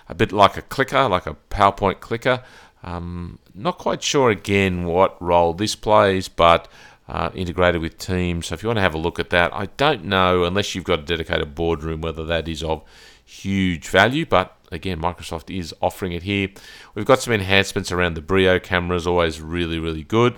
a 0.07 0.15
bit 0.15 0.31
like 0.31 0.57
a 0.57 0.61
clicker, 0.61 1.07
like 1.09 1.27
a 1.27 1.35
PowerPoint 1.49 2.01
clicker. 2.01 2.43
Um, 2.83 3.39
not 3.53 3.77
quite 3.77 4.03
sure 4.03 4.29
again 4.29 4.85
what 4.85 5.21
role 5.21 5.53
this 5.53 5.75
plays, 5.75 6.29
but 6.29 6.69
uh, 7.07 7.29
integrated 7.33 7.81
with 7.81 7.97
Teams. 7.97 8.47
So 8.47 8.55
if 8.55 8.63
you 8.63 8.67
want 8.67 8.77
to 8.77 8.81
have 8.81 8.95
a 8.95 8.99
look 8.99 9.19
at 9.19 9.29
that, 9.29 9.53
I 9.53 9.67
don't 9.77 10.05
know 10.05 10.43
unless 10.43 10.75
you've 10.75 10.83
got 10.83 10.99
a 10.99 11.03
dedicated 11.03 11.55
boardroom 11.55 12.01
whether 12.01 12.25
that 12.25 12.47
is 12.47 12.63
of 12.63 12.83
huge 13.23 13.89
value, 13.89 14.25
but 14.25 14.57
again, 14.71 14.99
Microsoft 15.01 15.55
is 15.55 15.73
offering 15.81 16.13
it 16.13 16.23
here. 16.23 16.49
We've 16.95 17.05
got 17.05 17.19
some 17.19 17.33
enhancements 17.33 17.91
around 17.91 18.15
the 18.15 18.21
Brio 18.21 18.59
cameras, 18.59 19.05
always 19.05 19.41
really, 19.41 19.79
really 19.79 20.03
good. 20.03 20.37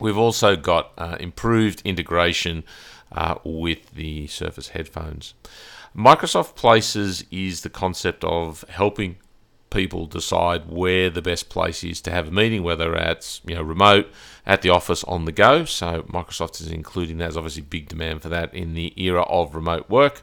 We've 0.00 0.18
also 0.18 0.56
got 0.56 0.92
uh, 0.96 1.16
improved 1.20 1.82
integration 1.84 2.64
uh, 3.12 3.36
with 3.44 3.90
the 3.92 4.26
Surface 4.28 4.68
headphones. 4.68 5.34
Microsoft 5.96 6.54
Places 6.54 7.24
is 7.30 7.62
the 7.62 7.70
concept 7.70 8.24
of 8.24 8.64
helping 8.68 9.16
people 9.70 10.06
decide 10.06 10.68
where 10.68 11.10
the 11.10 11.22
best 11.22 11.48
place 11.48 11.82
is 11.82 12.00
to 12.02 12.10
have 12.10 12.28
a 12.28 12.30
meeting, 12.30 12.62
whether 12.62 12.94
it's 12.94 13.40
you 13.46 13.54
know 13.54 13.62
remote, 13.62 14.08
at 14.46 14.62
the 14.62 14.70
office, 14.70 15.04
on 15.04 15.24
the 15.24 15.32
go. 15.32 15.64
So 15.64 16.02
Microsoft 16.02 16.60
is 16.60 16.70
including 16.70 17.18
that. 17.18 17.26
There's 17.26 17.36
obviously 17.36 17.62
big 17.62 17.88
demand 17.88 18.22
for 18.22 18.28
that 18.28 18.52
in 18.54 18.74
the 18.74 18.92
era 19.02 19.22
of 19.22 19.54
remote 19.54 19.88
work. 19.88 20.22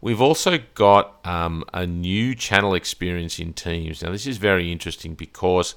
We've 0.00 0.20
also 0.20 0.58
got 0.74 1.18
um, 1.24 1.64
a 1.72 1.86
new 1.86 2.34
channel 2.34 2.74
experience 2.74 3.38
in 3.38 3.52
Teams. 3.54 4.02
Now 4.02 4.10
this 4.10 4.26
is 4.26 4.36
very 4.36 4.70
interesting 4.70 5.14
because 5.14 5.74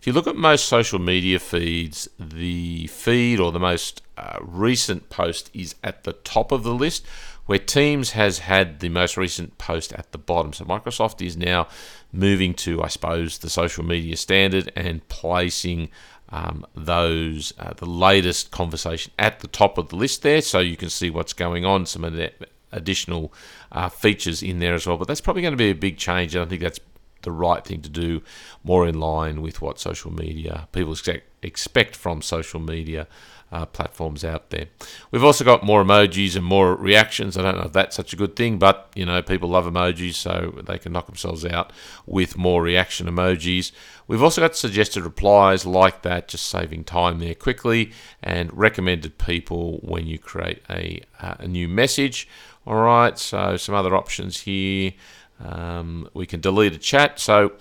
if 0.00 0.06
you 0.06 0.12
look 0.12 0.26
at 0.26 0.36
most 0.36 0.66
social 0.66 0.98
media 0.98 1.38
feeds, 1.38 2.08
the 2.18 2.86
feed 2.86 3.40
or 3.40 3.50
the 3.50 3.58
most 3.58 4.02
uh, 4.16 4.38
recent 4.40 5.10
post 5.10 5.50
is 5.52 5.74
at 5.82 6.04
the 6.04 6.12
top 6.12 6.52
of 6.52 6.62
the 6.62 6.74
list, 6.74 7.04
where 7.48 7.58
Teams 7.58 8.10
has 8.10 8.40
had 8.40 8.80
the 8.80 8.90
most 8.90 9.16
recent 9.16 9.56
post 9.56 9.94
at 9.94 10.12
the 10.12 10.18
bottom. 10.18 10.52
So 10.52 10.66
Microsoft 10.66 11.24
is 11.26 11.34
now 11.34 11.66
moving 12.12 12.52
to, 12.52 12.82
I 12.82 12.88
suppose, 12.88 13.38
the 13.38 13.48
social 13.48 13.82
media 13.82 14.18
standard 14.18 14.70
and 14.76 15.08
placing 15.08 15.88
um, 16.28 16.66
those 16.74 17.54
uh, 17.58 17.72
the 17.72 17.86
latest 17.86 18.50
conversation 18.50 19.12
at 19.18 19.40
the 19.40 19.48
top 19.48 19.78
of 19.78 19.88
the 19.88 19.96
list 19.96 20.20
there, 20.20 20.42
so 20.42 20.58
you 20.58 20.76
can 20.76 20.90
see 20.90 21.08
what's 21.08 21.32
going 21.32 21.64
on. 21.64 21.86
Some 21.86 22.04
of 22.04 22.12
the 22.12 22.30
additional 22.70 23.32
uh, 23.72 23.88
features 23.88 24.42
in 24.42 24.58
there 24.58 24.74
as 24.74 24.86
well. 24.86 24.98
But 24.98 25.08
that's 25.08 25.22
probably 25.22 25.40
going 25.40 25.52
to 25.52 25.56
be 25.56 25.70
a 25.70 25.74
big 25.74 25.96
change, 25.96 26.34
and 26.34 26.44
I 26.44 26.48
think 26.48 26.60
that's 26.60 26.80
the 27.22 27.32
right 27.32 27.64
thing 27.64 27.80
to 27.80 27.88
do, 27.88 28.20
more 28.62 28.86
in 28.86 29.00
line 29.00 29.40
with 29.40 29.62
what 29.62 29.80
social 29.80 30.12
media 30.12 30.68
people 30.72 30.94
expect 31.42 31.96
from 31.96 32.20
social 32.20 32.60
media 32.60 33.08
uh, 33.50 33.66
platforms 33.66 34.24
out 34.24 34.50
there. 34.50 34.66
We've 35.10 35.24
also 35.24 35.44
got 35.44 35.62
more 35.62 35.82
emojis 35.82 36.36
and 36.36 36.44
more 36.44 36.74
reactions. 36.74 37.36
I 37.36 37.42
don't 37.42 37.56
know 37.56 37.64
if 37.64 37.72
that's 37.72 37.96
such 37.96 38.12
a 38.12 38.16
good 38.16 38.36
thing, 38.36 38.58
but 38.58 38.90
you 38.94 39.06
know, 39.06 39.22
people 39.22 39.48
love 39.48 39.64
emojis, 39.64 40.14
so 40.14 40.54
they 40.66 40.78
can 40.78 40.92
knock 40.92 41.06
themselves 41.06 41.44
out 41.44 41.72
with 42.06 42.36
more 42.36 42.62
reaction 42.62 43.06
emojis. 43.06 43.72
We've 44.06 44.22
also 44.22 44.40
got 44.40 44.56
suggested 44.56 45.04
replies 45.04 45.66
like 45.66 46.02
that, 46.02 46.28
just 46.28 46.46
saving 46.46 46.84
time 46.84 47.18
there 47.18 47.34
quickly, 47.34 47.92
and 48.22 48.56
recommended 48.56 49.18
people 49.18 49.78
when 49.82 50.06
you 50.06 50.18
create 50.18 50.62
a, 50.70 51.02
uh, 51.20 51.36
a 51.38 51.48
new 51.48 51.68
message. 51.68 52.28
All 52.66 52.76
right, 52.76 53.18
so 53.18 53.56
some 53.56 53.74
other 53.74 53.96
options 53.96 54.40
here. 54.40 54.92
Um, 55.40 56.08
we 56.14 56.26
can 56.26 56.40
delete 56.40 56.74
a 56.74 56.78
chat. 56.78 57.20
So 57.20 57.52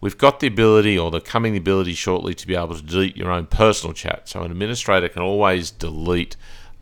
we've 0.00 0.18
got 0.18 0.40
the 0.40 0.46
ability, 0.46 0.98
or 0.98 1.10
the 1.10 1.20
coming 1.20 1.56
ability 1.56 1.94
shortly, 1.94 2.34
to 2.34 2.46
be 2.46 2.54
able 2.54 2.74
to 2.74 2.82
delete 2.82 3.16
your 3.16 3.30
own 3.30 3.46
personal 3.46 3.92
chat. 3.92 4.28
So 4.28 4.42
an 4.42 4.50
administrator 4.50 5.08
can 5.08 5.22
always 5.22 5.70
delete 5.70 6.36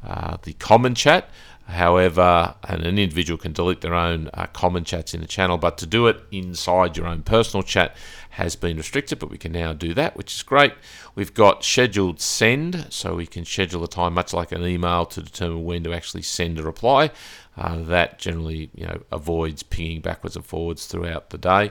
uh, 0.07 0.37
the 0.43 0.53
common 0.55 0.95
chat. 0.95 1.29
However, 1.67 2.55
an 2.65 2.83
individual 2.85 3.39
can 3.39 3.53
delete 3.55 3.81
their 3.81 3.95
own 3.95 4.29
uh, 4.35 4.47
common 4.49 4.85
chats 4.85 5.15
in 5.15 5.23
the 5.23 5.27
channel, 5.27 5.57
but 5.57 5.79
to 5.79 5.87
do 5.87 6.09
it 6.09 6.21
inside 6.31 6.95
your 6.95 7.07
own 7.07 7.23
personal 7.23 7.63
chat 7.63 7.97
has 8.31 8.55
been 8.55 8.77
restricted, 8.77 9.19
but 9.19 9.31
we 9.31 9.39
can 9.39 9.53
now 9.53 9.73
do 9.73 9.95
that, 9.95 10.15
which 10.15 10.35
is 10.35 10.43
great. 10.43 10.75
We've 11.15 11.33
got 11.33 11.65
scheduled 11.65 12.21
send, 12.21 12.89
so 12.91 13.15
we 13.15 13.27
can 13.27 13.47
schedule 13.47 13.83
a 13.83 13.89
time, 13.89 14.13
much 14.13 14.35
like 14.35 14.53
an 14.53 14.63
email, 14.63 15.07
to 15.07 15.23
determine 15.23 15.65
when 15.65 15.85
to 15.85 15.95
actually 15.95 16.23
send 16.23 16.59
a 16.59 16.63
reply. 16.63 17.11
Uh, 17.57 17.83
that 17.85 18.19
generally, 18.19 18.71
you 18.75 18.87
know, 18.87 19.01
avoids 19.13 19.63
pinging 19.63 20.01
backwards 20.01 20.35
and 20.35 20.45
forwards 20.45 20.87
throughout 20.87 21.31
the 21.31 21.39
day. 21.39 21.71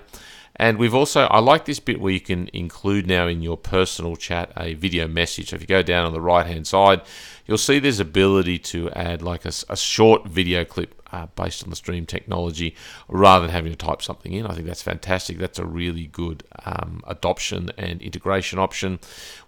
And 0.56 0.78
we've 0.78 0.94
also, 0.94 1.22
I 1.24 1.40
like 1.40 1.66
this 1.66 1.80
bit 1.80 2.00
where 2.00 2.14
you 2.14 2.20
can 2.22 2.48
include 2.54 3.08
now 3.08 3.28
in 3.28 3.42
your 3.42 3.58
personal 3.58 4.16
chat 4.16 4.52
a 4.56 4.76
video 4.76 5.08
message. 5.08 5.50
So 5.50 5.56
if 5.56 5.62
you 5.62 5.68
go 5.68 5.82
down 5.82 6.06
on 6.06 6.14
the 6.14 6.22
right 6.22 6.46
hand 6.46 6.68
side, 6.68 7.02
you'll 7.48 7.58
see 7.58 7.80
there's 7.80 8.00
ability 8.00 8.60
to 8.60 8.90
add 8.92 9.24
like 9.24 9.46
a, 9.46 9.52
a 9.68 9.76
short 9.76 10.28
video 10.28 10.64
clip 10.64 11.02
uh, 11.12 11.28
based 11.36 11.64
on 11.64 11.70
the 11.70 11.76
stream 11.76 12.06
technology 12.06 12.76
rather 13.08 13.46
than 13.46 13.54
having 13.54 13.72
to 13.72 13.78
type 13.78 14.02
something 14.02 14.32
in. 14.32 14.46
I 14.46 14.54
think 14.54 14.68
that's 14.68 14.82
fantastic. 14.84 15.40
That's 15.40 15.60
a 15.60 15.66
really 15.66 16.06
good 16.06 16.44
um, 16.66 17.02
adoption 17.08 17.72
and 17.78 18.02
integration 18.02 18.60
option. 18.60 19.00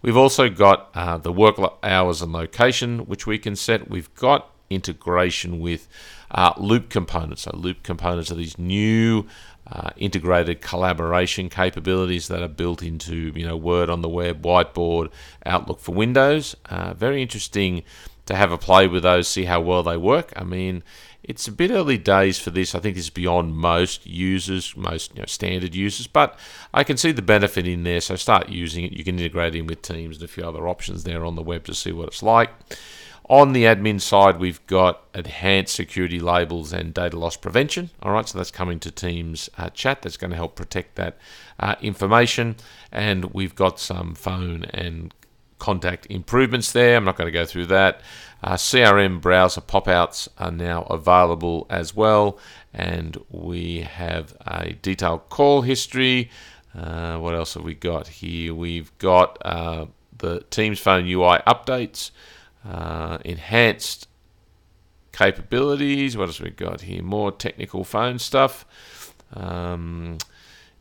We've 0.01 0.17
also 0.17 0.49
got 0.49 0.89
uh, 0.95 1.17
the 1.17 1.31
work 1.31 1.59
hours 1.83 2.21
and 2.21 2.33
location, 2.33 2.99
which 3.05 3.27
we 3.27 3.37
can 3.37 3.55
set. 3.55 3.89
We've 3.89 4.13
got 4.15 4.54
integration 4.69 5.59
with 5.59 5.87
uh, 6.31 6.53
loop 6.57 6.89
components. 6.89 7.43
So 7.43 7.51
loop 7.55 7.83
components 7.83 8.31
are 8.31 8.35
these 8.35 8.57
new 8.57 9.25
uh, 9.67 9.89
integrated 9.97 10.61
collaboration 10.61 11.49
capabilities 11.49 12.27
that 12.27 12.41
are 12.41 12.47
built 12.47 12.83
into 12.83 13.31
you 13.35 13.45
know 13.45 13.57
Word 13.57 13.89
on 13.89 14.01
the 14.01 14.09
web, 14.09 14.43
Whiteboard, 14.43 15.11
Outlook 15.45 15.79
for 15.79 15.93
Windows. 15.93 16.55
Uh, 16.65 16.93
very 16.93 17.21
interesting 17.21 17.83
to 18.25 18.35
have 18.35 18.51
a 18.51 18.57
play 18.57 18.87
with 18.87 19.03
those, 19.03 19.27
see 19.27 19.45
how 19.45 19.61
well 19.61 19.83
they 19.83 19.97
work. 19.97 20.33
I 20.35 20.43
mean, 20.43 20.83
it's 21.23 21.47
a 21.47 21.51
bit 21.51 21.71
early 21.71 21.97
days 21.97 22.39
for 22.39 22.51
this. 22.51 22.75
I 22.75 22.79
think 22.79 22.97
it's 22.97 23.09
beyond 23.09 23.55
most 23.55 24.05
users, 24.05 24.75
most 24.75 25.13
you 25.15 25.21
know, 25.21 25.25
standard 25.25 25.73
users, 25.73 26.07
but 26.07 26.37
I 26.73 26.83
can 26.83 26.97
see 26.97 27.11
the 27.11 27.21
benefit 27.21 27.67
in 27.67 27.83
there. 27.83 28.01
So 28.01 28.15
start 28.15 28.49
using 28.49 28.85
it. 28.85 28.93
You 28.93 29.03
can 29.03 29.17
integrate 29.17 29.55
in 29.55 29.67
with 29.67 29.81
Teams 29.81 30.17
and 30.17 30.25
a 30.25 30.27
few 30.27 30.43
other 30.43 30.67
options 30.67 31.03
there 31.03 31.25
on 31.25 31.35
the 31.35 31.41
web 31.41 31.65
to 31.65 31.73
see 31.73 31.91
what 31.91 32.07
it's 32.07 32.23
like. 32.23 32.51
On 33.27 33.53
the 33.53 33.63
admin 33.63 33.99
side, 33.99 34.37
we've 34.37 34.65
got 34.67 35.03
enhanced 35.15 35.73
security 35.73 36.19
labels 36.19 36.71
and 36.71 36.93
data 36.93 37.17
loss 37.17 37.35
prevention. 37.35 37.89
All 38.03 38.11
right, 38.11 38.27
so 38.27 38.37
that's 38.37 38.51
coming 38.51 38.79
to 38.81 38.91
Teams 38.91 39.49
uh, 39.57 39.69
chat. 39.71 40.03
That's 40.03 40.17
going 40.17 40.29
to 40.29 40.35
help 40.35 40.55
protect 40.55 40.95
that 40.95 41.17
uh, 41.59 41.75
information. 41.81 42.55
And 42.91 43.33
we've 43.33 43.55
got 43.55 43.79
some 43.79 44.13
phone 44.13 44.65
and 44.65 45.11
contact 45.57 46.05
improvements 46.07 46.71
there. 46.71 46.97
I'm 46.97 47.03
not 47.03 47.17
going 47.17 47.25
to 47.25 47.31
go 47.31 47.45
through 47.45 47.65
that. 47.67 48.01
Uh, 48.43 48.53
CRM 48.53 49.21
browser 49.21 49.61
pop 49.61 49.87
outs 49.87 50.29
are 50.37 50.51
now 50.51 50.83
available 50.83 51.65
as 51.67 51.95
well. 51.95 52.37
And 52.75 53.17
we 53.31 53.81
have 53.81 54.35
a 54.45 54.73
detailed 54.73 55.29
call 55.29 55.63
history. 55.63 56.29
Uh, 56.77 57.17
what 57.17 57.33
else 57.33 57.55
have 57.55 57.63
we 57.63 57.73
got 57.73 58.07
here? 58.07 58.53
We've 58.53 58.95
got 58.99 59.39
uh, 59.43 59.87
the 60.15 60.41
Teams 60.51 60.79
Phone 60.79 61.07
UI 61.07 61.39
updates 61.47 62.11
uh, 62.67 63.19
enhanced 63.23 64.07
capabilities. 65.11 66.17
What 66.17 66.27
else 66.27 66.41
we 66.41 66.49
got 66.49 66.81
here? 66.81 67.03
More 67.03 67.31
technical 67.31 67.83
phone 67.83 68.19
stuff. 68.19 68.65
Um, 69.33 70.17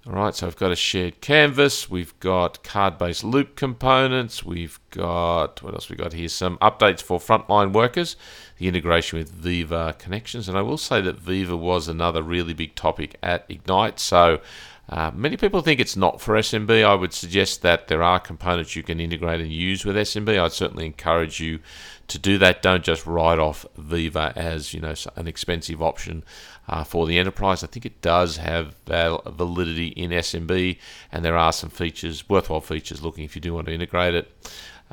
all 0.06 0.12
right, 0.12 0.34
so 0.34 0.46
I've 0.46 0.56
got 0.56 0.70
a 0.70 0.76
shared 0.76 1.22
canvas. 1.22 1.88
We've 1.88 2.18
got 2.20 2.62
card-based 2.62 3.24
loop 3.24 3.56
components. 3.56 4.44
We've 4.44 4.78
got 4.90 5.62
what 5.62 5.72
else 5.72 5.88
we 5.88 5.96
got 5.96 6.12
here? 6.12 6.28
Some 6.28 6.58
updates 6.58 7.00
for 7.00 7.18
frontline 7.18 7.72
workers. 7.72 8.16
The 8.58 8.68
integration 8.68 9.18
with 9.18 9.30
Viva 9.30 9.96
connections, 9.98 10.46
and 10.46 10.58
I 10.58 10.62
will 10.62 10.76
say 10.76 11.00
that 11.00 11.18
Viva 11.18 11.56
was 11.56 11.88
another 11.88 12.22
really 12.22 12.52
big 12.52 12.74
topic 12.74 13.16
at 13.22 13.46
Ignite. 13.48 13.98
So 13.98 14.40
uh, 14.88 15.10
many 15.14 15.36
people 15.36 15.62
think 15.62 15.80
it's 15.80 15.96
not 15.96 16.20
for 16.20 16.34
SMB. 16.34 16.84
I 16.84 16.94
would 16.94 17.14
suggest 17.14 17.62
that 17.62 17.88
there 17.88 18.02
are 18.02 18.20
components 18.20 18.76
you 18.76 18.82
can 18.82 19.00
integrate 19.00 19.40
and 19.40 19.50
use 19.50 19.84
with 19.84 19.96
SMB. 19.96 20.38
I'd 20.38 20.52
certainly 20.52 20.84
encourage 20.84 21.40
you 21.40 21.60
to 22.08 22.18
do 22.18 22.36
that. 22.38 22.60
Don't 22.60 22.84
just 22.84 23.06
write 23.06 23.38
off 23.38 23.64
Viva 23.78 24.32
as 24.36 24.74
you 24.74 24.80
know 24.80 24.94
an 25.16 25.26
expensive 25.26 25.80
option 25.80 26.22
uh, 26.68 26.84
for 26.84 27.06
the 27.06 27.18
enterprise. 27.18 27.64
I 27.64 27.66
think 27.66 27.86
it 27.86 28.02
does 28.02 28.36
have 28.36 28.74
validity 28.86 29.88
in 29.88 30.10
SMB, 30.10 30.78
and 31.10 31.24
there 31.24 31.36
are 31.36 31.52
some 31.52 31.70
features, 31.70 32.28
worthwhile 32.28 32.60
features, 32.60 33.02
looking 33.02 33.24
if 33.24 33.34
you 33.34 33.40
do 33.40 33.54
want 33.54 33.66
to 33.68 33.74
integrate 33.74 34.14
it. 34.14 34.30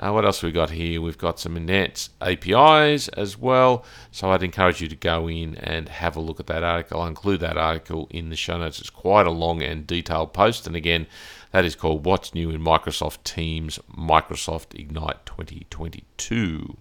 Uh, 0.01 0.12
what 0.12 0.25
else 0.25 0.41
we 0.41 0.51
got 0.51 0.72
here? 0.72 1.00
We've 1.00 1.17
got 1.17 1.39
some 1.39 1.55
enhanced 1.55 2.12
APIs 2.22 3.08
as 3.10 3.38
well. 3.38 3.86
So 4.10 4.31
I'd 4.31 4.41
encourage 4.41 4.81
you 4.81 4.88
to 4.88 4.96
go 4.96 5.29
in 5.29 5.55
and 5.55 5.88
have 5.89 6.15
a 6.15 6.20
look 6.20 6.39
at 6.39 6.48
that 6.48 6.63
article. 6.63 7.01
I'll 7.01 7.08
include 7.08 7.39
that 7.41 7.55
article 7.55 8.08
in 8.10 8.29
the 8.29 8.36
show 8.36 8.58
notes. 8.58 8.79
It's 8.79 8.89
quite 8.89 9.27
a 9.27 9.31
long 9.31 9.62
and 9.62 9.86
detailed 9.86 10.34
post. 10.34 10.65
And 10.65 10.75
again, 10.75 11.05
that 11.51 11.65
is 11.65 11.75
called 11.75 12.03
What's 12.03 12.34
New 12.34 12.50
in 12.50 12.62
Microsoft 12.62 13.24
Teams 13.24 13.77
Microsoft 13.96 14.77
Ignite 14.79 15.24
2022. 15.27 16.77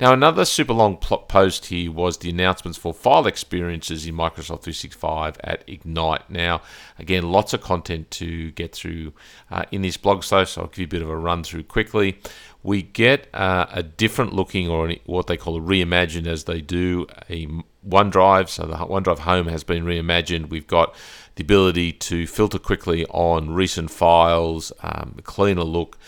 Now, 0.00 0.12
another 0.12 0.44
super 0.44 0.74
long 0.74 0.96
post 0.96 1.66
here 1.66 1.90
was 1.90 2.18
the 2.18 2.30
announcements 2.30 2.78
for 2.78 2.94
file 2.94 3.26
experiences 3.26 4.06
in 4.06 4.14
Microsoft 4.14 4.62
365 4.62 5.38
at 5.42 5.64
Ignite. 5.66 6.30
Now, 6.30 6.62
again, 7.00 7.32
lots 7.32 7.52
of 7.52 7.62
content 7.62 8.08
to 8.12 8.52
get 8.52 8.72
through 8.72 9.12
uh, 9.50 9.64
in 9.72 9.82
this 9.82 9.96
blog, 9.96 10.22
so, 10.22 10.44
so 10.44 10.62
I'll 10.62 10.66
give 10.68 10.78
you 10.78 10.84
a 10.84 10.88
bit 10.88 11.02
of 11.02 11.10
a 11.10 11.16
run 11.16 11.42
through 11.42 11.64
quickly. 11.64 12.20
We 12.62 12.82
get 12.82 13.26
uh, 13.34 13.66
a 13.72 13.82
different 13.82 14.34
looking, 14.34 14.68
or 14.68 14.92
what 15.04 15.26
they 15.26 15.36
call 15.36 15.56
a 15.56 15.60
reimagined, 15.60 16.28
as 16.28 16.44
they 16.44 16.60
do 16.60 17.08
a 17.28 17.48
OneDrive. 17.88 18.48
So 18.48 18.66
the 18.66 18.76
OneDrive 18.76 19.20
Home 19.20 19.48
has 19.48 19.64
been 19.64 19.84
reimagined. 19.84 20.48
We've 20.48 20.66
got 20.66 20.94
the 21.34 21.42
ability 21.42 21.92
to 21.92 22.26
filter 22.28 22.60
quickly 22.60 23.04
on 23.06 23.50
recent 23.50 23.90
files, 23.90 24.72
um, 24.82 25.16
cleaner 25.24 25.64
look. 25.64 25.98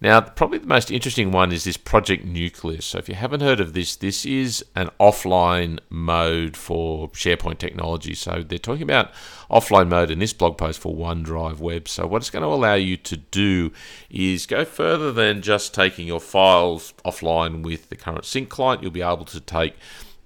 Now, 0.00 0.20
probably 0.20 0.58
the 0.58 0.66
most 0.68 0.92
interesting 0.92 1.32
one 1.32 1.50
is 1.50 1.64
this 1.64 1.76
Project 1.76 2.24
Nucleus. 2.24 2.86
So, 2.86 2.98
if 2.98 3.08
you 3.08 3.16
haven't 3.16 3.40
heard 3.40 3.58
of 3.58 3.72
this, 3.72 3.96
this 3.96 4.24
is 4.24 4.64
an 4.76 4.90
offline 5.00 5.80
mode 5.90 6.56
for 6.56 7.08
SharePoint 7.10 7.58
technology. 7.58 8.14
So, 8.14 8.44
they're 8.44 8.58
talking 8.58 8.84
about 8.84 9.10
offline 9.50 9.88
mode 9.88 10.12
in 10.12 10.20
this 10.20 10.32
blog 10.32 10.56
post 10.56 10.78
for 10.78 10.94
OneDrive 10.94 11.58
Web. 11.58 11.88
So, 11.88 12.06
what 12.06 12.22
it's 12.22 12.30
going 12.30 12.44
to 12.44 12.48
allow 12.48 12.74
you 12.74 12.96
to 12.96 13.16
do 13.16 13.72
is 14.08 14.46
go 14.46 14.64
further 14.64 15.10
than 15.10 15.42
just 15.42 15.74
taking 15.74 16.06
your 16.06 16.20
files 16.20 16.94
offline 17.04 17.64
with 17.64 17.88
the 17.88 17.96
current 17.96 18.24
sync 18.24 18.50
client. 18.50 18.82
You'll 18.82 18.92
be 18.92 19.02
able 19.02 19.24
to 19.24 19.40
take 19.40 19.74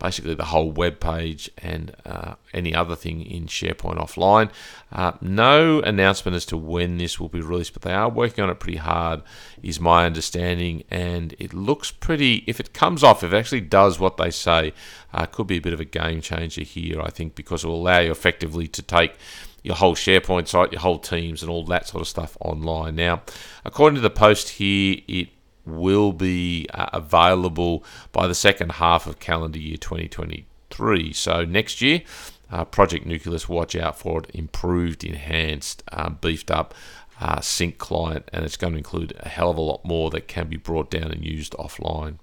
basically 0.02 0.34
the 0.34 0.46
whole 0.46 0.72
web 0.72 0.98
page 0.98 1.48
and 1.58 1.94
uh, 2.04 2.34
any 2.52 2.74
other 2.74 2.96
thing 2.96 3.24
in 3.24 3.46
SharePoint 3.46 3.98
offline. 3.98 4.50
Uh, 4.90 5.12
no 5.20 5.80
announcement 5.80 6.34
as 6.34 6.44
to 6.46 6.56
when 6.56 6.98
this 6.98 7.20
will 7.20 7.28
be 7.28 7.40
released, 7.40 7.72
but 7.72 7.82
they 7.82 7.92
are 7.92 8.10
working 8.10 8.42
on 8.42 8.50
it 8.50 8.58
pretty 8.58 8.78
hard, 8.78 9.22
is 9.62 9.78
my 9.78 10.04
understanding. 10.04 10.82
And 10.90 11.36
it 11.38 11.54
looks 11.54 11.92
pretty, 11.92 12.42
if 12.48 12.58
it 12.58 12.74
comes 12.74 13.04
off, 13.04 13.22
if 13.22 13.32
it 13.32 13.36
actually 13.36 13.60
does 13.60 14.00
what 14.00 14.16
they 14.16 14.32
say, 14.32 14.74
uh, 15.14 15.26
could 15.26 15.46
be 15.46 15.58
a 15.58 15.62
bit 15.62 15.72
of 15.72 15.80
a 15.80 15.84
game 15.84 16.20
changer 16.20 16.62
here, 16.62 17.00
I 17.00 17.10
think, 17.10 17.36
because 17.36 17.62
it 17.62 17.68
will 17.68 17.76
allow 17.76 18.00
you 18.00 18.10
effectively 18.10 18.66
to 18.66 18.82
take 18.82 19.14
your 19.62 19.76
whole 19.76 19.94
SharePoint 19.94 20.48
site, 20.48 20.72
your 20.72 20.80
whole 20.80 20.98
teams, 20.98 21.42
and 21.42 21.50
all 21.50 21.64
that 21.66 21.86
sort 21.86 22.00
of 22.00 22.08
stuff 22.08 22.36
online. 22.40 22.96
Now, 22.96 23.22
according 23.64 23.94
to 23.94 24.00
the 24.00 24.10
post 24.10 24.48
here, 24.48 24.96
it 25.06 25.28
will 25.64 26.12
be 26.12 26.66
uh, 26.74 26.86
available 26.92 27.84
by 28.12 28.26
the 28.26 28.34
second 28.34 28.72
half 28.72 29.06
of 29.06 29.18
calendar 29.18 29.58
year 29.58 29.76
2023. 29.76 31.12
So 31.12 31.44
next 31.44 31.80
year, 31.80 32.02
uh, 32.50 32.64
Project 32.64 33.06
Nucleus, 33.06 33.48
watch 33.48 33.74
out 33.74 33.98
for 33.98 34.20
it. 34.20 34.30
Improved, 34.34 35.04
enhanced, 35.04 35.82
uh, 35.90 36.10
beefed 36.10 36.50
up 36.50 36.74
uh, 37.20 37.40
sync 37.40 37.78
client, 37.78 38.28
and 38.32 38.44
it's 38.44 38.56
going 38.56 38.72
to 38.72 38.78
include 38.78 39.14
a 39.20 39.28
hell 39.28 39.50
of 39.50 39.56
a 39.56 39.60
lot 39.60 39.84
more 39.84 40.10
that 40.10 40.28
can 40.28 40.48
be 40.48 40.56
brought 40.56 40.90
down 40.90 41.10
and 41.12 41.24
used 41.24 41.52
offline. 41.54 42.16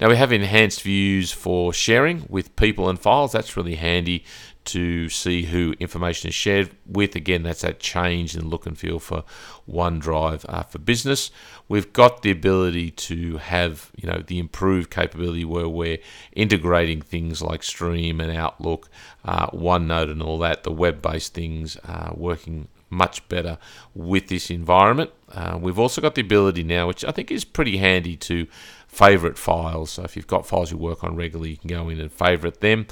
Now 0.00 0.10
we 0.10 0.16
have 0.16 0.32
enhanced 0.32 0.82
views 0.82 1.32
for 1.32 1.72
sharing 1.72 2.24
with 2.28 2.54
people 2.54 2.88
and 2.88 3.00
files. 3.00 3.32
That's 3.32 3.56
really 3.56 3.74
handy 3.74 4.24
to 4.68 5.08
see 5.08 5.44
who 5.44 5.74
information 5.80 6.28
is 6.28 6.34
shared 6.34 6.70
with. 6.86 7.14
Again, 7.16 7.42
that's 7.42 7.62
that 7.62 7.80
change 7.80 8.36
in 8.36 8.48
look 8.48 8.66
and 8.66 8.78
feel 8.78 8.98
for 8.98 9.24
OneDrive 9.68 10.44
uh, 10.48 10.62
for 10.62 10.78
business. 10.78 11.30
We've 11.68 11.92
got 11.92 12.22
the 12.22 12.30
ability 12.30 12.90
to 12.92 13.38
have, 13.38 13.90
you 13.96 14.08
know, 14.08 14.22
the 14.26 14.38
improved 14.38 14.90
capability 14.90 15.44
where 15.44 15.68
we're 15.68 15.98
integrating 16.32 17.02
things 17.02 17.42
like 17.42 17.62
Stream 17.62 18.20
and 18.20 18.36
Outlook, 18.36 18.88
uh, 19.24 19.48
OneNote, 19.48 20.10
and 20.10 20.22
all 20.22 20.38
that. 20.38 20.62
The 20.62 20.72
web-based 20.72 21.34
things 21.34 21.76
uh, 21.84 22.12
working 22.14 22.68
much 22.90 23.26
better 23.28 23.58
with 23.94 24.28
this 24.28 24.50
environment. 24.50 25.10
Uh, 25.30 25.58
we've 25.60 25.78
also 25.78 26.00
got 26.00 26.14
the 26.14 26.22
ability 26.22 26.62
now, 26.62 26.86
which 26.86 27.04
I 27.04 27.10
think 27.10 27.30
is 27.30 27.44
pretty 27.44 27.76
handy 27.76 28.16
to 28.16 28.46
favorite 28.86 29.36
files. 29.36 29.90
So 29.90 30.02
if 30.02 30.16
you've 30.16 30.26
got 30.26 30.46
files 30.46 30.70
you 30.70 30.78
work 30.78 31.04
on 31.04 31.14
regularly, 31.14 31.50
you 31.50 31.56
can 31.58 31.68
go 31.68 31.88
in 31.88 32.00
and 32.00 32.10
favorite 32.10 32.60
them. 32.60 32.86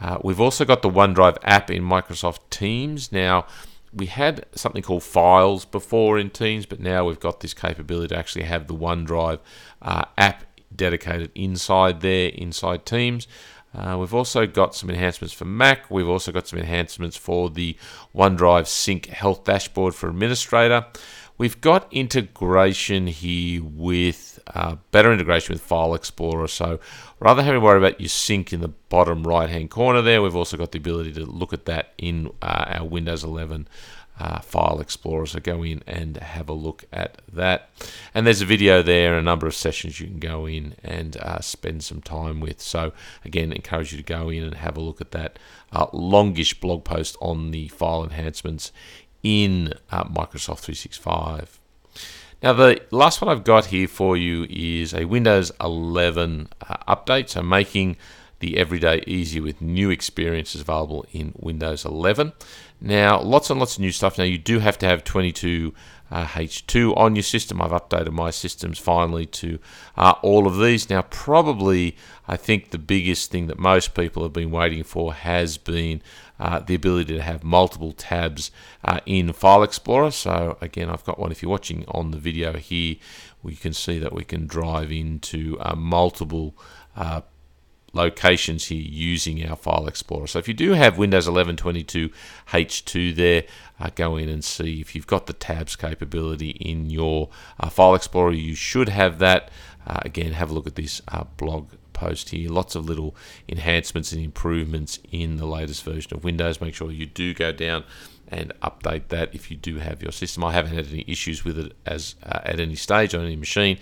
Uh, 0.00 0.18
we've 0.22 0.40
also 0.40 0.64
got 0.64 0.82
the 0.82 0.90
OneDrive 0.90 1.38
app 1.42 1.70
in 1.70 1.82
Microsoft 1.82 2.40
Teams. 2.50 3.10
Now, 3.12 3.46
we 3.92 4.06
had 4.06 4.44
something 4.54 4.82
called 4.82 5.02
files 5.02 5.64
before 5.64 6.18
in 6.18 6.30
Teams, 6.30 6.66
but 6.66 6.80
now 6.80 7.06
we've 7.06 7.20
got 7.20 7.40
this 7.40 7.54
capability 7.54 8.08
to 8.08 8.18
actually 8.18 8.44
have 8.44 8.66
the 8.66 8.74
OneDrive 8.74 9.38
uh, 9.80 10.04
app 10.18 10.44
dedicated 10.74 11.30
inside 11.34 12.00
there, 12.02 12.28
inside 12.28 12.84
Teams. 12.84 13.26
Uh, 13.74 13.96
we've 13.98 14.14
also 14.14 14.46
got 14.46 14.74
some 14.74 14.88
enhancements 14.88 15.34
for 15.34 15.44
Mac. 15.44 15.90
We've 15.90 16.08
also 16.08 16.32
got 16.32 16.48
some 16.48 16.58
enhancements 16.58 17.16
for 17.16 17.50
the 17.50 17.76
OneDrive 18.14 18.66
Sync 18.66 19.06
Health 19.06 19.44
Dashboard 19.44 19.94
for 19.94 20.08
Administrator. 20.08 20.86
We've 21.38 21.60
got 21.60 21.92
integration 21.92 23.06
here 23.06 23.62
with 23.62 24.35
uh, 24.54 24.76
better 24.90 25.12
integration 25.12 25.54
with 25.54 25.62
File 25.62 25.94
Explorer. 25.94 26.48
So 26.48 26.78
rather 27.20 27.42
having 27.42 27.60
to 27.60 27.64
worry 27.64 27.78
about 27.78 28.00
your 28.00 28.08
sync 28.08 28.52
in 28.52 28.60
the 28.60 28.68
bottom 28.68 29.26
right 29.26 29.50
hand 29.50 29.70
corner 29.70 30.02
there, 30.02 30.22
we've 30.22 30.36
also 30.36 30.56
got 30.56 30.72
the 30.72 30.78
ability 30.78 31.12
to 31.14 31.24
look 31.24 31.52
at 31.52 31.64
that 31.66 31.92
in 31.98 32.30
uh, 32.42 32.64
our 32.68 32.84
Windows 32.84 33.24
11 33.24 33.68
uh, 34.18 34.40
File 34.40 34.80
Explorer. 34.80 35.26
So 35.26 35.40
go 35.40 35.62
in 35.62 35.82
and 35.86 36.16
have 36.16 36.48
a 36.48 36.54
look 36.54 36.84
at 36.92 37.20
that. 37.32 37.70
And 38.14 38.26
there's 38.26 38.40
a 38.40 38.46
video 38.46 38.82
there, 38.82 39.18
a 39.18 39.22
number 39.22 39.46
of 39.46 39.54
sessions 39.54 40.00
you 40.00 40.06
can 40.06 40.18
go 40.18 40.46
in 40.46 40.74
and 40.82 41.16
uh, 41.18 41.40
spend 41.40 41.82
some 41.84 42.00
time 42.00 42.40
with. 42.40 42.60
So 42.60 42.92
again, 43.24 43.52
encourage 43.52 43.92
you 43.92 43.98
to 43.98 44.04
go 44.04 44.28
in 44.30 44.42
and 44.42 44.54
have 44.54 44.76
a 44.76 44.80
look 44.80 45.00
at 45.00 45.10
that 45.12 45.38
uh, 45.72 45.86
longish 45.92 46.58
blog 46.60 46.84
post 46.84 47.16
on 47.20 47.50
the 47.50 47.68
file 47.68 48.04
enhancements 48.04 48.72
in 49.22 49.74
uh, 49.90 50.04
Microsoft 50.04 50.60
365. 50.60 51.60
Now, 52.42 52.52
the 52.52 52.82
last 52.90 53.22
one 53.22 53.30
I've 53.30 53.44
got 53.44 53.66
here 53.66 53.88
for 53.88 54.16
you 54.16 54.46
is 54.50 54.92
a 54.92 55.06
Windows 55.06 55.50
11 55.60 56.48
uh, 56.60 56.94
update, 56.94 57.30
so 57.30 57.42
making 57.42 57.96
the 58.40 58.58
everyday 58.58 59.02
easier 59.06 59.42
with 59.42 59.62
new 59.62 59.88
experiences 59.88 60.60
available 60.60 61.06
in 61.12 61.32
Windows 61.36 61.86
11. 61.86 62.34
Now, 62.78 63.20
lots 63.20 63.48
and 63.48 63.58
lots 63.58 63.76
of 63.76 63.80
new 63.80 63.90
stuff. 63.90 64.18
Now, 64.18 64.24
you 64.24 64.36
do 64.36 64.58
have 64.58 64.76
to 64.78 64.86
have 64.86 65.02
22 65.02 65.72
uh, 66.10 66.26
H2 66.26 66.96
on 66.96 67.16
your 67.16 67.22
system. 67.22 67.60
I've 67.60 67.70
updated 67.70 68.12
my 68.12 68.30
systems 68.30 68.78
finally 68.78 69.26
to 69.26 69.58
uh, 69.96 70.14
all 70.22 70.46
of 70.46 70.58
these. 70.58 70.88
Now, 70.88 71.02
probably, 71.02 71.96
I 72.28 72.36
think 72.36 72.70
the 72.70 72.78
biggest 72.78 73.30
thing 73.30 73.46
that 73.48 73.58
most 73.58 73.94
people 73.94 74.22
have 74.22 74.32
been 74.32 74.50
waiting 74.50 74.84
for 74.84 75.14
has 75.14 75.58
been 75.58 76.02
uh, 76.38 76.60
the 76.60 76.74
ability 76.74 77.14
to 77.14 77.22
have 77.22 77.42
multiple 77.42 77.92
tabs 77.92 78.50
uh, 78.84 79.00
in 79.06 79.32
File 79.32 79.62
Explorer. 79.62 80.10
So, 80.10 80.58
again, 80.60 80.90
I've 80.90 81.04
got 81.04 81.18
one. 81.18 81.32
If 81.32 81.42
you're 81.42 81.50
watching 81.50 81.84
on 81.88 82.10
the 82.10 82.18
video 82.18 82.54
here, 82.54 82.96
we 83.42 83.54
can 83.54 83.72
see 83.72 83.98
that 83.98 84.12
we 84.12 84.24
can 84.24 84.46
drive 84.46 84.92
into 84.92 85.56
uh, 85.60 85.74
multiple 85.74 86.56
uh, 86.96 87.22
locations 87.96 88.66
here 88.66 88.80
using 88.80 89.44
our 89.48 89.56
File 89.56 89.86
Explorer. 89.88 90.26
So 90.28 90.38
if 90.38 90.46
you 90.46 90.54
do 90.54 90.72
have 90.72 90.98
Windows 90.98 91.26
11 91.26 91.56
22 91.56 92.10
H2 92.48 93.16
there, 93.16 93.44
uh, 93.80 93.90
go 93.94 94.16
in 94.16 94.28
and 94.28 94.44
see 94.44 94.80
if 94.80 94.94
you've 94.94 95.06
got 95.06 95.26
the 95.26 95.32
tabs 95.32 95.74
capability 95.74 96.50
in 96.50 96.88
your 96.90 97.28
uh, 97.58 97.68
File 97.68 97.94
Explorer. 97.94 98.32
You 98.32 98.54
should 98.54 98.88
have 98.88 99.18
that. 99.18 99.50
Uh, 99.86 100.00
again, 100.02 100.32
have 100.32 100.50
a 100.50 100.54
look 100.54 100.66
at 100.66 100.74
this 100.74 101.00
uh, 101.08 101.24
blog 101.36 101.68
post 101.92 102.28
here. 102.28 102.50
Lots 102.50 102.74
of 102.74 102.86
little 102.86 103.16
enhancements 103.48 104.12
and 104.12 104.22
improvements 104.22 105.00
in 105.10 105.36
the 105.36 105.46
latest 105.46 105.82
version 105.82 106.14
of 106.14 106.24
Windows. 106.24 106.60
Make 106.60 106.74
sure 106.74 106.92
you 106.92 107.06
do 107.06 107.34
go 107.34 107.52
down 107.52 107.84
and 108.28 108.52
update 108.62 109.08
that 109.08 109.34
if 109.34 109.50
you 109.50 109.56
do 109.56 109.76
have 109.76 110.02
your 110.02 110.12
system. 110.12 110.44
I 110.44 110.52
haven't 110.52 110.74
had 110.74 110.86
any 110.88 111.04
issues 111.06 111.44
with 111.44 111.58
it 111.58 111.72
as 111.84 112.16
uh, 112.22 112.40
at 112.44 112.60
any 112.60 112.74
stage 112.74 113.14
on 113.14 113.24
any 113.24 113.36
machine, 113.36 113.78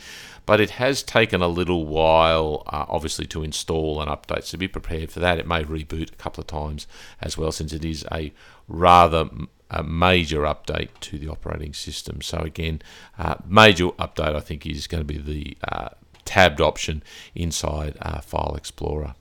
but 0.47 0.61
it 0.61 0.71
has 0.71 1.03
taken 1.03 1.41
a 1.41 1.49
little 1.49 1.87
while, 1.87 2.63
uh, 2.67 2.85
obviously, 2.89 3.27
to 3.27 3.43
install 3.43 4.01
and 4.01 4.11
update. 4.11 4.45
So 4.45 4.59
be 4.59 4.69
prepared 4.69 5.11
for 5.11 5.21
that. 5.21 5.39
It 5.39 5.47
may 5.47 5.65
reboot 5.65 6.13
a 6.13 6.17
couple 6.17 6.43
of 6.43 6.47
times 6.47 6.87
as 7.21 7.39
well, 7.39 7.53
since 7.53 7.73
it 7.73 7.85
is 7.85 8.05
a 8.13 8.33
rather 8.69 9.29
a 9.71 9.83
major 9.83 10.43
update 10.43 10.91
to 11.01 11.19
the 11.19 11.29
operating 11.29 11.73
system. 11.73 12.21
So 12.21 12.39
again, 12.39 12.83
uh, 13.19 13.37
major 13.47 13.89
update 13.89 14.37
I 14.37 14.41
think 14.41 14.67
is 14.67 14.87
going 14.87 15.01
to 15.01 15.05
be 15.05 15.19
the 15.19 15.57
uh, 15.67 15.89
tabbed 16.25 16.61
option 16.61 17.03
inside 17.35 17.97
uh, 18.01 18.21
File 18.21 18.55
Explorer. 18.57 19.15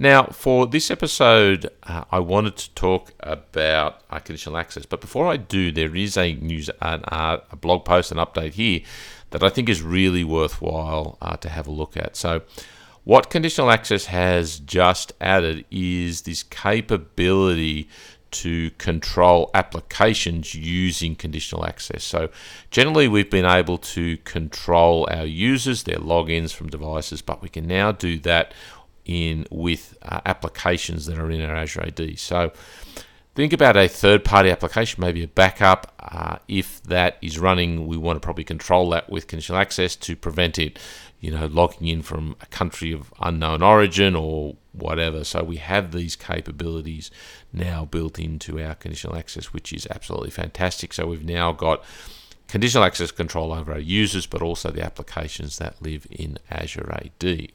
Now, 0.00 0.26
for 0.26 0.68
this 0.68 0.92
episode, 0.92 1.70
uh, 1.82 2.04
I 2.12 2.20
wanted 2.20 2.56
to 2.58 2.74
talk 2.74 3.12
about 3.18 4.02
uh, 4.10 4.20
conditional 4.20 4.56
access. 4.56 4.86
But 4.86 5.00
before 5.00 5.26
I 5.26 5.36
do, 5.36 5.72
there 5.72 5.96
is 5.96 6.16
a 6.16 6.34
news, 6.34 6.70
uh, 6.80 7.38
a 7.50 7.56
blog 7.56 7.84
post, 7.84 8.12
an 8.12 8.18
update 8.18 8.52
here 8.52 8.82
that 9.30 9.42
I 9.42 9.48
think 9.48 9.68
is 9.68 9.82
really 9.82 10.22
worthwhile 10.22 11.18
uh, 11.20 11.36
to 11.38 11.48
have 11.48 11.66
a 11.66 11.72
look 11.72 11.96
at. 11.96 12.14
So, 12.14 12.42
what 13.02 13.28
conditional 13.28 13.72
access 13.72 14.04
has 14.04 14.60
just 14.60 15.14
added 15.20 15.64
is 15.68 16.22
this 16.22 16.44
capability 16.44 17.88
to 18.30 18.70
control 18.72 19.50
applications 19.54 20.54
using 20.54 21.16
conditional 21.16 21.64
access. 21.64 22.04
So, 22.04 22.28
generally, 22.70 23.08
we've 23.08 23.30
been 23.30 23.46
able 23.46 23.78
to 23.78 24.16
control 24.18 25.08
our 25.10 25.26
users, 25.26 25.82
their 25.82 25.96
logins 25.96 26.52
from 26.52 26.68
devices, 26.68 27.20
but 27.20 27.42
we 27.42 27.48
can 27.48 27.66
now 27.66 27.90
do 27.90 28.18
that 28.20 28.52
in 29.08 29.46
with 29.50 29.98
uh, 30.02 30.20
applications 30.26 31.06
that 31.06 31.18
are 31.18 31.30
in 31.30 31.40
our 31.40 31.56
Azure 31.56 31.86
AD. 31.86 32.18
So 32.18 32.52
think 33.34 33.52
about 33.52 33.76
a 33.76 33.88
third-party 33.88 34.50
application, 34.50 35.00
maybe 35.00 35.24
a 35.24 35.28
backup. 35.28 35.92
Uh, 35.98 36.38
if 36.46 36.82
that 36.84 37.18
is 37.22 37.38
running, 37.38 37.86
we 37.86 37.96
want 37.96 38.16
to 38.16 38.20
probably 38.20 38.44
control 38.44 38.90
that 38.90 39.10
with 39.10 39.26
conditional 39.26 39.58
access 39.58 39.96
to 39.96 40.14
prevent 40.14 40.58
it, 40.58 40.78
you 41.20 41.30
know, 41.30 41.46
logging 41.46 41.88
in 41.88 42.02
from 42.02 42.36
a 42.40 42.46
country 42.46 42.92
of 42.92 43.12
unknown 43.20 43.62
origin 43.62 44.14
or 44.14 44.56
whatever. 44.72 45.24
So 45.24 45.42
we 45.42 45.56
have 45.56 45.92
these 45.92 46.16
capabilities 46.16 47.10
now 47.52 47.84
built 47.84 48.18
into 48.18 48.60
our 48.60 48.74
conditional 48.74 49.16
access, 49.16 49.46
which 49.52 49.72
is 49.72 49.86
absolutely 49.90 50.30
fantastic. 50.30 50.92
So 50.92 51.06
we've 51.06 51.24
now 51.24 51.52
got 51.52 51.82
conditional 52.48 52.84
access 52.84 53.10
control 53.10 53.52
over 53.52 53.72
our 53.72 53.78
users, 53.78 54.26
but 54.26 54.42
also 54.42 54.70
the 54.70 54.84
applications 54.84 55.58
that 55.58 55.80
live 55.80 56.06
in 56.10 56.38
Azure 56.50 56.90
AD. 56.92 57.52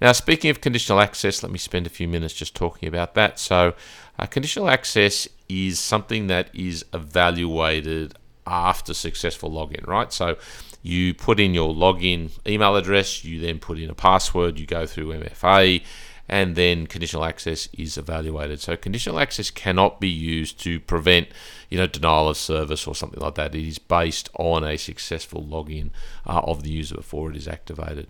Now, 0.00 0.12
speaking 0.12 0.50
of 0.50 0.60
conditional 0.60 1.00
access, 1.00 1.42
let 1.42 1.52
me 1.52 1.58
spend 1.58 1.86
a 1.86 1.90
few 1.90 2.08
minutes 2.08 2.34
just 2.34 2.54
talking 2.54 2.88
about 2.88 3.14
that. 3.14 3.38
So, 3.38 3.74
uh, 4.18 4.26
conditional 4.26 4.68
access 4.68 5.28
is 5.48 5.78
something 5.78 6.26
that 6.28 6.48
is 6.54 6.84
evaluated 6.94 8.14
after 8.46 8.94
successful 8.94 9.50
login, 9.50 9.86
right? 9.86 10.12
So, 10.12 10.36
you 10.82 11.12
put 11.12 11.38
in 11.38 11.52
your 11.52 11.74
login 11.74 12.30
email 12.46 12.76
address, 12.76 13.24
you 13.24 13.40
then 13.40 13.58
put 13.58 13.78
in 13.78 13.90
a 13.90 13.94
password, 13.94 14.58
you 14.58 14.66
go 14.66 14.86
through 14.86 15.12
MFA, 15.12 15.82
and 16.30 16.54
then 16.54 16.86
conditional 16.86 17.24
access 17.24 17.68
is 17.76 17.98
evaluated. 17.98 18.60
So 18.60 18.76
conditional 18.76 19.18
access 19.18 19.50
cannot 19.50 20.00
be 20.00 20.08
used 20.08 20.60
to 20.60 20.78
prevent, 20.78 21.26
you 21.68 21.76
know, 21.76 21.88
denial 21.88 22.28
of 22.28 22.36
service 22.36 22.86
or 22.86 22.94
something 22.94 23.20
like 23.20 23.34
that. 23.34 23.54
It 23.54 23.66
is 23.66 23.80
based 23.80 24.30
on 24.38 24.62
a 24.62 24.76
successful 24.78 25.42
login 25.42 25.90
uh, 26.24 26.40
of 26.44 26.62
the 26.62 26.70
user 26.70 26.94
before 26.94 27.30
it 27.30 27.36
is 27.36 27.48
activated. 27.48 28.06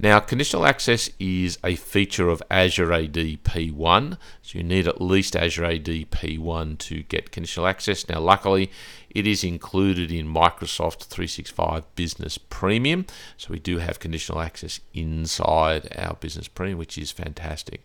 Now, 0.00 0.20
conditional 0.20 0.64
access 0.64 1.10
is 1.18 1.58
a 1.64 1.74
feature 1.74 2.28
of 2.28 2.40
Azure 2.52 2.92
AD 2.92 3.14
P1, 3.14 4.16
so 4.42 4.58
you 4.58 4.62
need 4.62 4.86
at 4.86 5.00
least 5.00 5.34
Azure 5.34 5.64
AD 5.64 5.86
P1 5.86 6.78
to 6.78 7.02
get 7.02 7.32
conditional 7.32 7.66
access. 7.66 8.08
Now, 8.08 8.20
luckily, 8.20 8.70
it 9.10 9.26
is 9.26 9.42
included 9.42 10.12
in 10.12 10.32
Microsoft 10.32 11.04
365 11.06 11.96
Business 11.96 12.38
Premium, 12.38 13.06
so 13.36 13.48
we 13.50 13.58
do 13.58 13.78
have 13.78 13.98
conditional 13.98 14.40
access 14.40 14.78
inside 14.94 15.92
our 15.96 16.14
Business 16.14 16.46
Premium, 16.46 16.78
which 16.78 16.96
is 16.96 17.10
fantastic. 17.10 17.82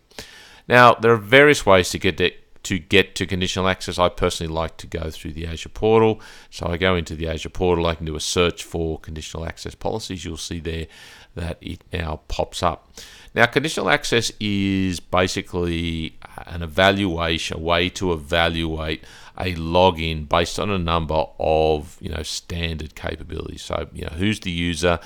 Now, 0.68 0.94
there 0.94 1.12
are 1.12 1.16
various 1.16 1.66
ways 1.66 1.90
to 1.90 1.98
get 1.98 2.16
to 2.64 2.78
get 2.78 3.14
to 3.16 3.26
conditional 3.26 3.68
access, 3.68 3.98
I 3.98 4.08
personally 4.08 4.52
like 4.52 4.76
to 4.78 4.86
go 4.86 5.10
through 5.10 5.32
the 5.32 5.46
Azure 5.46 5.68
portal. 5.68 6.20
So 6.50 6.66
I 6.66 6.76
go 6.76 6.96
into 6.96 7.14
the 7.14 7.28
Azure 7.28 7.50
portal, 7.50 7.86
I 7.86 7.94
can 7.94 8.06
do 8.06 8.16
a 8.16 8.20
search 8.20 8.64
for 8.64 8.98
conditional 8.98 9.46
access 9.46 9.74
policies. 9.74 10.24
You'll 10.24 10.36
see 10.36 10.60
there 10.60 10.86
that 11.34 11.58
it 11.60 11.82
now 11.92 12.20
pops 12.28 12.62
up. 12.62 12.90
Now, 13.34 13.46
conditional 13.46 13.90
access 13.90 14.32
is 14.38 15.00
basically 15.00 16.16
an 16.46 16.62
evaluation, 16.62 17.56
a 17.56 17.60
way 17.60 17.88
to 17.90 18.12
evaluate 18.12 19.04
a 19.36 19.54
login 19.54 20.28
based 20.28 20.60
on 20.60 20.70
a 20.70 20.78
number 20.78 21.24
of 21.40 21.96
you 22.00 22.08
know 22.08 22.22
standard 22.22 22.94
capabilities. 22.94 23.62
So, 23.62 23.88
you 23.92 24.02
know, 24.02 24.12
who's 24.16 24.40
the 24.40 24.52
user? 24.52 25.00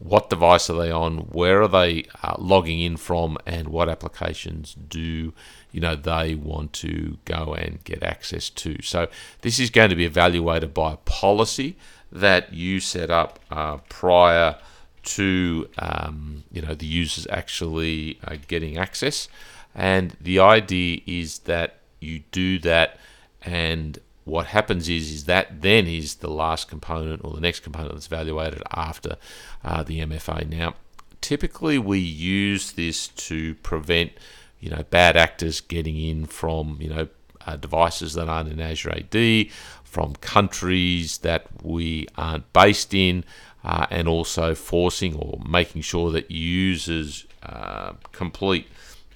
what 0.00 0.30
device 0.30 0.70
are 0.70 0.78
they 0.80 0.90
on, 0.90 1.18
where 1.28 1.60
are 1.62 1.68
they 1.68 2.06
uh, 2.22 2.34
logging 2.38 2.80
in 2.80 2.96
from, 2.96 3.36
and 3.44 3.68
what 3.68 3.88
applications 3.88 4.74
do 4.74 5.32
you 5.72 5.80
know 5.80 5.94
they 5.96 6.34
want 6.34 6.72
to 6.74 7.18
go 7.24 7.54
and 7.54 7.82
get 7.84 8.02
access 8.02 8.50
to. 8.50 8.80
So 8.82 9.08
this 9.42 9.58
is 9.58 9.70
going 9.70 9.90
to 9.90 9.96
be 9.96 10.04
evaluated 10.04 10.74
by 10.74 10.94
a 10.94 10.96
policy 10.98 11.76
that 12.12 12.52
you 12.52 12.80
set 12.80 13.10
up 13.10 13.38
uh, 13.50 13.78
prior 13.88 14.56
to 15.02 15.68
um, 15.78 16.44
you 16.52 16.62
know 16.62 16.74
the 16.74 16.86
users 16.86 17.26
actually 17.30 18.18
uh, 18.24 18.36
getting 18.48 18.76
access, 18.76 19.28
and 19.74 20.16
the 20.20 20.38
idea 20.38 21.00
is 21.06 21.40
that 21.40 21.76
you 22.00 22.22
do 22.30 22.58
that 22.58 22.98
and 23.42 23.98
what 24.24 24.46
happens 24.46 24.88
is 24.88 25.10
is 25.10 25.24
that 25.24 25.62
then 25.62 25.86
is 25.86 26.16
the 26.16 26.30
last 26.30 26.68
component 26.68 27.24
or 27.24 27.32
the 27.32 27.40
next 27.40 27.60
component 27.60 27.94
that's 27.94 28.06
evaluated 28.06 28.62
after 28.72 29.16
uh, 29.64 29.82
the 29.82 30.00
MFA. 30.00 30.48
Now, 30.48 30.74
typically 31.20 31.78
we 31.78 31.98
use 31.98 32.72
this 32.72 33.08
to 33.08 33.54
prevent 33.56 34.12
you 34.60 34.70
know 34.70 34.84
bad 34.90 35.16
actors 35.16 35.60
getting 35.60 35.96
in 35.96 36.26
from 36.26 36.78
you 36.80 36.88
know 36.88 37.08
uh, 37.46 37.56
devices 37.56 38.14
that 38.14 38.28
aren't 38.28 38.50
in 38.50 38.60
Azure 38.60 38.92
AD, 38.92 39.50
from 39.82 40.14
countries 40.16 41.18
that 41.18 41.46
we 41.62 42.06
aren't 42.16 42.52
based 42.52 42.94
in, 42.94 43.24
uh, 43.64 43.86
and 43.90 44.06
also 44.06 44.54
forcing 44.54 45.16
or 45.16 45.40
making 45.48 45.82
sure 45.82 46.10
that 46.12 46.30
users 46.30 47.26
uh, 47.42 47.92
complete 48.12 48.68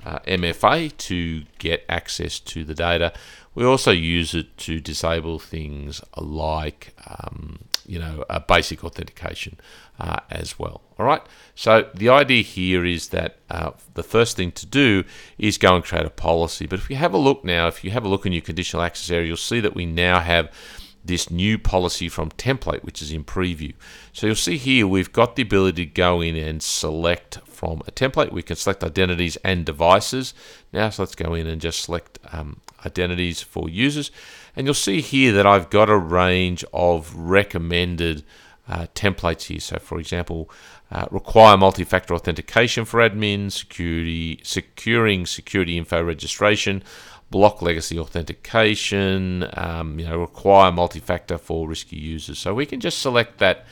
uh, 0.05 0.19
MFA 0.21 0.97
to 0.97 1.45
get 1.59 1.85
access 1.89 2.39
to 2.41 2.65
the 2.65 2.75
data. 2.75 3.13
We 3.55 3.65
also 3.65 3.93
use 3.93 4.35
it 4.35 4.57
to 4.59 4.81
disable 4.81 5.39
things 5.39 6.03
like, 6.17 6.95
um, 7.07 7.61
you 7.87 7.99
know, 7.99 8.25
a 8.31 8.41
basic 8.41 8.85
authentication 8.85 9.59
uh, 9.99 10.21
as 10.31 10.59
well. 10.59 10.83
All 10.99 11.07
right. 11.07 11.23
So 11.55 11.89
the 11.95 12.09
idea 12.09 12.43
here 12.43 12.85
is 12.85 13.09
that 13.09 13.39
uh, 13.51 13.73
the 13.95 14.03
first 14.03 14.37
thing 14.37 14.53
to 14.53 14.67
do 14.67 15.05
is 15.39 15.59
go 15.59 15.75
and 15.75 15.85
create 15.85 16.07
a 16.07 16.11
policy. 16.11 16.67
But 16.67 16.79
if 16.79 16.91
you 16.91 16.97
have 16.97 17.15
a 17.15 17.19
look 17.19 17.45
now, 17.45 17.67
if 17.67 17.85
you 17.85 17.91
have 17.91 18.05
a 18.05 18.09
look 18.09 18.27
in 18.27 18.33
your 18.33 18.43
conditional 18.43 18.83
access 18.83 19.11
area, 19.11 19.29
you'll 19.29 19.37
see 19.37 19.61
that 19.61 19.75
we 19.75 19.87
now 19.87 20.21
have 20.21 20.51
this 21.05 21.31
new 21.31 21.59
policy 21.59 22.09
from 22.09 22.31
template, 22.31 22.83
which 22.83 23.03
is 23.03 23.13
in 23.13 23.25
preview. 23.25 23.75
So 24.13 24.27
you'll 24.27 24.37
see 24.37 24.57
here 24.57 24.87
we've 24.87 25.13
got 25.13 25.37
the 25.37 25.43
ability 25.43 25.85
to 25.85 25.93
go 25.93 26.23
in 26.23 26.35
and 26.35 26.63
select 26.63 27.39
from 27.47 27.83
a 27.87 27.93
template. 27.93 28.33
We 28.33 28.43
can 28.43 28.57
select 28.57 28.83
identities 28.83 29.37
and 29.45 29.67
devices. 29.67 30.33
Now, 30.73 30.89
so 30.89 31.03
let's 31.03 31.15
go 31.15 31.35
in 31.35 31.47
and 31.47 31.61
just 31.61 31.83
select 31.83 32.19
um, 32.33 32.61
identities 32.87 33.43
for 33.43 33.69
users. 33.69 34.11
And 34.57 34.67
you'll 34.67 34.75
see 34.75 35.01
here 35.01 35.33
that 35.33 35.47
I've 35.47 35.71
got 35.71 35.91
a 35.91 35.97
range 35.97 36.65
of 36.73 37.15
recommended 37.15 38.25
uh, 38.69 38.87
templates 38.95 39.43
here. 39.43 39.61
So, 39.61 39.79
for 39.79 39.99
example, 39.99 40.51
uh, 40.91 41.07
require 41.11 41.57
multi-factor 41.57 42.15
authentication 42.15 42.85
for 42.85 43.01
admin, 43.01 43.51
security, 43.51 44.41
securing 44.43 45.27
security 45.27 45.77
info 45.77 46.03
registration, 46.03 46.83
block 47.31 47.63
legacy 47.63 47.99
authentication, 47.99 49.49
um, 49.55 49.99
you 49.99 50.07
know, 50.07 50.21
require 50.21 50.71
multi-factor 50.71 51.37
for 51.37 51.69
risky 51.69 51.97
users. 51.97 52.39
So 52.39 52.55
we 52.55 52.65
can 52.65 52.81
just 52.81 52.99
select 52.99 53.39
that 53.39 53.67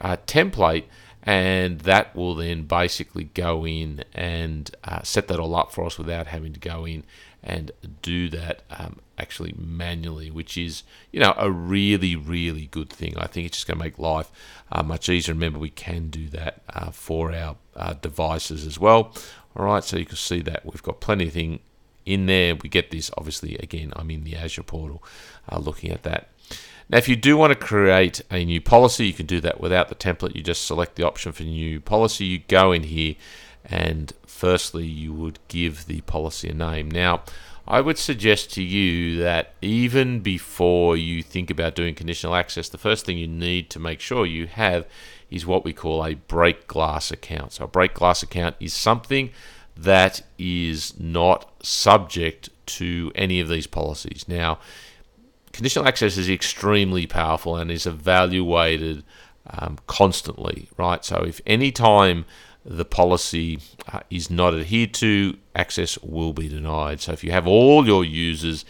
uh, 0.00 0.16
template 0.26 0.84
and 1.22 1.80
that 1.80 2.14
will 2.14 2.36
then 2.36 2.62
basically 2.62 3.24
go 3.24 3.66
in 3.66 4.04
and 4.14 4.70
uh, 4.84 5.02
set 5.02 5.26
that 5.26 5.40
all 5.40 5.56
up 5.56 5.72
for 5.72 5.86
us 5.86 5.98
without 5.98 6.28
having 6.28 6.52
to 6.52 6.60
go 6.60 6.86
in 6.86 7.04
and 7.42 7.70
do 8.02 8.28
that 8.28 8.62
um, 8.70 8.96
actually 9.18 9.54
manually, 9.56 10.30
which 10.30 10.58
is 10.58 10.82
you 11.12 11.20
know 11.20 11.34
a 11.36 11.50
really 11.50 12.16
really 12.16 12.66
good 12.66 12.90
thing. 12.90 13.16
I 13.16 13.26
think 13.26 13.46
it's 13.46 13.58
just 13.58 13.66
going 13.66 13.78
to 13.78 13.84
make 13.84 13.98
life 13.98 14.30
uh, 14.70 14.82
much 14.82 15.08
easier. 15.08 15.34
Remember, 15.34 15.58
we 15.58 15.70
can 15.70 16.08
do 16.08 16.28
that 16.30 16.62
uh, 16.68 16.90
for 16.90 17.32
our 17.32 17.56
uh, 17.74 17.94
devices 17.94 18.66
as 18.66 18.78
well. 18.78 19.14
All 19.56 19.64
right, 19.64 19.82
so 19.82 19.96
you 19.96 20.04
can 20.04 20.16
see 20.16 20.40
that 20.42 20.66
we've 20.66 20.82
got 20.82 21.00
plenty 21.00 21.28
of 21.28 21.32
thing 21.32 21.60
in 22.04 22.26
there. 22.26 22.54
We 22.56 22.68
get 22.68 22.90
this 22.90 23.10
obviously 23.16 23.56
again. 23.56 23.92
I'm 23.96 24.10
in 24.10 24.24
the 24.24 24.36
Azure 24.36 24.62
portal, 24.62 25.02
uh, 25.50 25.58
looking 25.58 25.90
at 25.90 26.02
that. 26.02 26.28
Now, 26.88 26.98
if 26.98 27.08
you 27.08 27.16
do 27.16 27.36
want 27.36 27.52
to 27.52 27.58
create 27.58 28.22
a 28.30 28.44
new 28.44 28.60
policy, 28.60 29.08
you 29.08 29.12
can 29.12 29.26
do 29.26 29.40
that 29.40 29.60
without 29.60 29.88
the 29.88 29.96
template. 29.96 30.36
You 30.36 30.42
just 30.42 30.64
select 30.64 30.94
the 30.94 31.02
option 31.02 31.32
for 31.32 31.42
new 31.42 31.80
policy. 31.80 32.24
You 32.26 32.38
go 32.46 32.70
in 32.70 32.84
here 32.84 33.16
and 33.66 34.12
firstly 34.26 34.86
you 34.86 35.12
would 35.12 35.38
give 35.48 35.86
the 35.86 36.00
policy 36.02 36.48
a 36.48 36.54
name. 36.54 36.90
Now, 36.90 37.22
I 37.68 37.80
would 37.80 37.98
suggest 37.98 38.52
to 38.54 38.62
you 38.62 39.18
that 39.18 39.54
even 39.60 40.20
before 40.20 40.96
you 40.96 41.22
think 41.22 41.50
about 41.50 41.74
doing 41.74 41.96
conditional 41.96 42.36
access, 42.36 42.68
the 42.68 42.78
first 42.78 43.04
thing 43.04 43.18
you 43.18 43.26
need 43.26 43.70
to 43.70 43.80
make 43.80 44.00
sure 44.00 44.24
you 44.24 44.46
have 44.46 44.86
is 45.30 45.46
what 45.46 45.64
we 45.64 45.72
call 45.72 46.04
a 46.04 46.14
break 46.14 46.68
glass 46.68 47.10
account. 47.10 47.54
So, 47.54 47.64
a 47.64 47.68
break 47.68 47.94
glass 47.94 48.22
account 48.22 48.54
is 48.60 48.72
something 48.72 49.30
that 49.76 50.22
is 50.38 50.98
not 50.98 51.50
subject 51.64 52.50
to 52.66 53.10
any 53.16 53.40
of 53.40 53.48
these 53.48 53.66
policies. 53.66 54.26
Now, 54.28 54.58
conditional 55.52 55.88
access 55.88 56.16
is 56.16 56.30
extremely 56.30 57.06
powerful 57.06 57.56
and 57.56 57.70
is 57.70 57.86
evaluated 57.86 59.02
um, 59.50 59.78
constantly, 59.88 60.68
right? 60.76 61.04
So, 61.04 61.16
if 61.26 61.40
any 61.46 61.72
time 61.72 62.26
the 62.66 62.84
policy 62.84 63.60
uh, 63.92 64.00
is 64.10 64.28
not 64.28 64.52
adhered 64.52 64.92
to, 64.94 65.36
access 65.54 65.96
will 65.98 66.32
be 66.32 66.48
denied. 66.48 67.00
So 67.00 67.12
if 67.12 67.22
you 67.22 67.30
have 67.30 67.46
all 67.46 67.86
your 67.86 68.04
users 68.04 68.64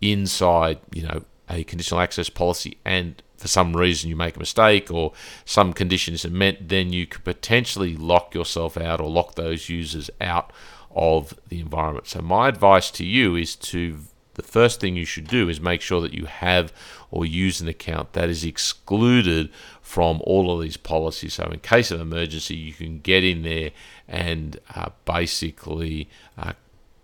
inside, 0.00 0.78
you 0.92 1.02
know, 1.02 1.24
a 1.50 1.62
conditional 1.64 2.00
access 2.00 2.30
policy 2.30 2.78
and 2.84 3.22
for 3.36 3.48
some 3.48 3.76
reason 3.76 4.08
you 4.08 4.16
make 4.16 4.36
a 4.36 4.38
mistake 4.38 4.90
or 4.90 5.12
some 5.44 5.74
condition 5.74 6.14
isn't 6.14 6.32
met, 6.32 6.68
then 6.68 6.92
you 6.92 7.06
could 7.06 7.24
potentially 7.24 7.94
lock 7.94 8.34
yourself 8.34 8.76
out 8.78 9.00
or 9.00 9.10
lock 9.10 9.34
those 9.34 9.68
users 9.68 10.08
out 10.20 10.50
of 10.94 11.34
the 11.48 11.60
environment. 11.60 12.06
So 12.06 12.22
my 12.22 12.48
advice 12.48 12.90
to 12.92 13.04
you 13.04 13.36
is 13.36 13.54
to 13.56 13.98
the 14.34 14.42
first 14.42 14.80
thing 14.80 14.96
you 14.96 15.04
should 15.04 15.26
do 15.26 15.48
is 15.48 15.60
make 15.60 15.82
sure 15.82 16.00
that 16.00 16.14
you 16.14 16.24
have 16.24 16.72
or 17.12 17.26
use 17.26 17.60
an 17.60 17.68
account 17.68 18.14
that 18.14 18.28
is 18.28 18.42
excluded 18.42 19.50
from 19.80 20.20
all 20.24 20.50
of 20.50 20.62
these 20.62 20.78
policies. 20.78 21.34
So, 21.34 21.44
in 21.44 21.60
case 21.60 21.90
of 21.92 22.00
emergency, 22.00 22.56
you 22.56 22.72
can 22.72 22.98
get 23.00 23.22
in 23.22 23.42
there 23.42 23.70
and 24.08 24.58
uh, 24.74 24.88
basically 25.04 26.08
uh, 26.36 26.54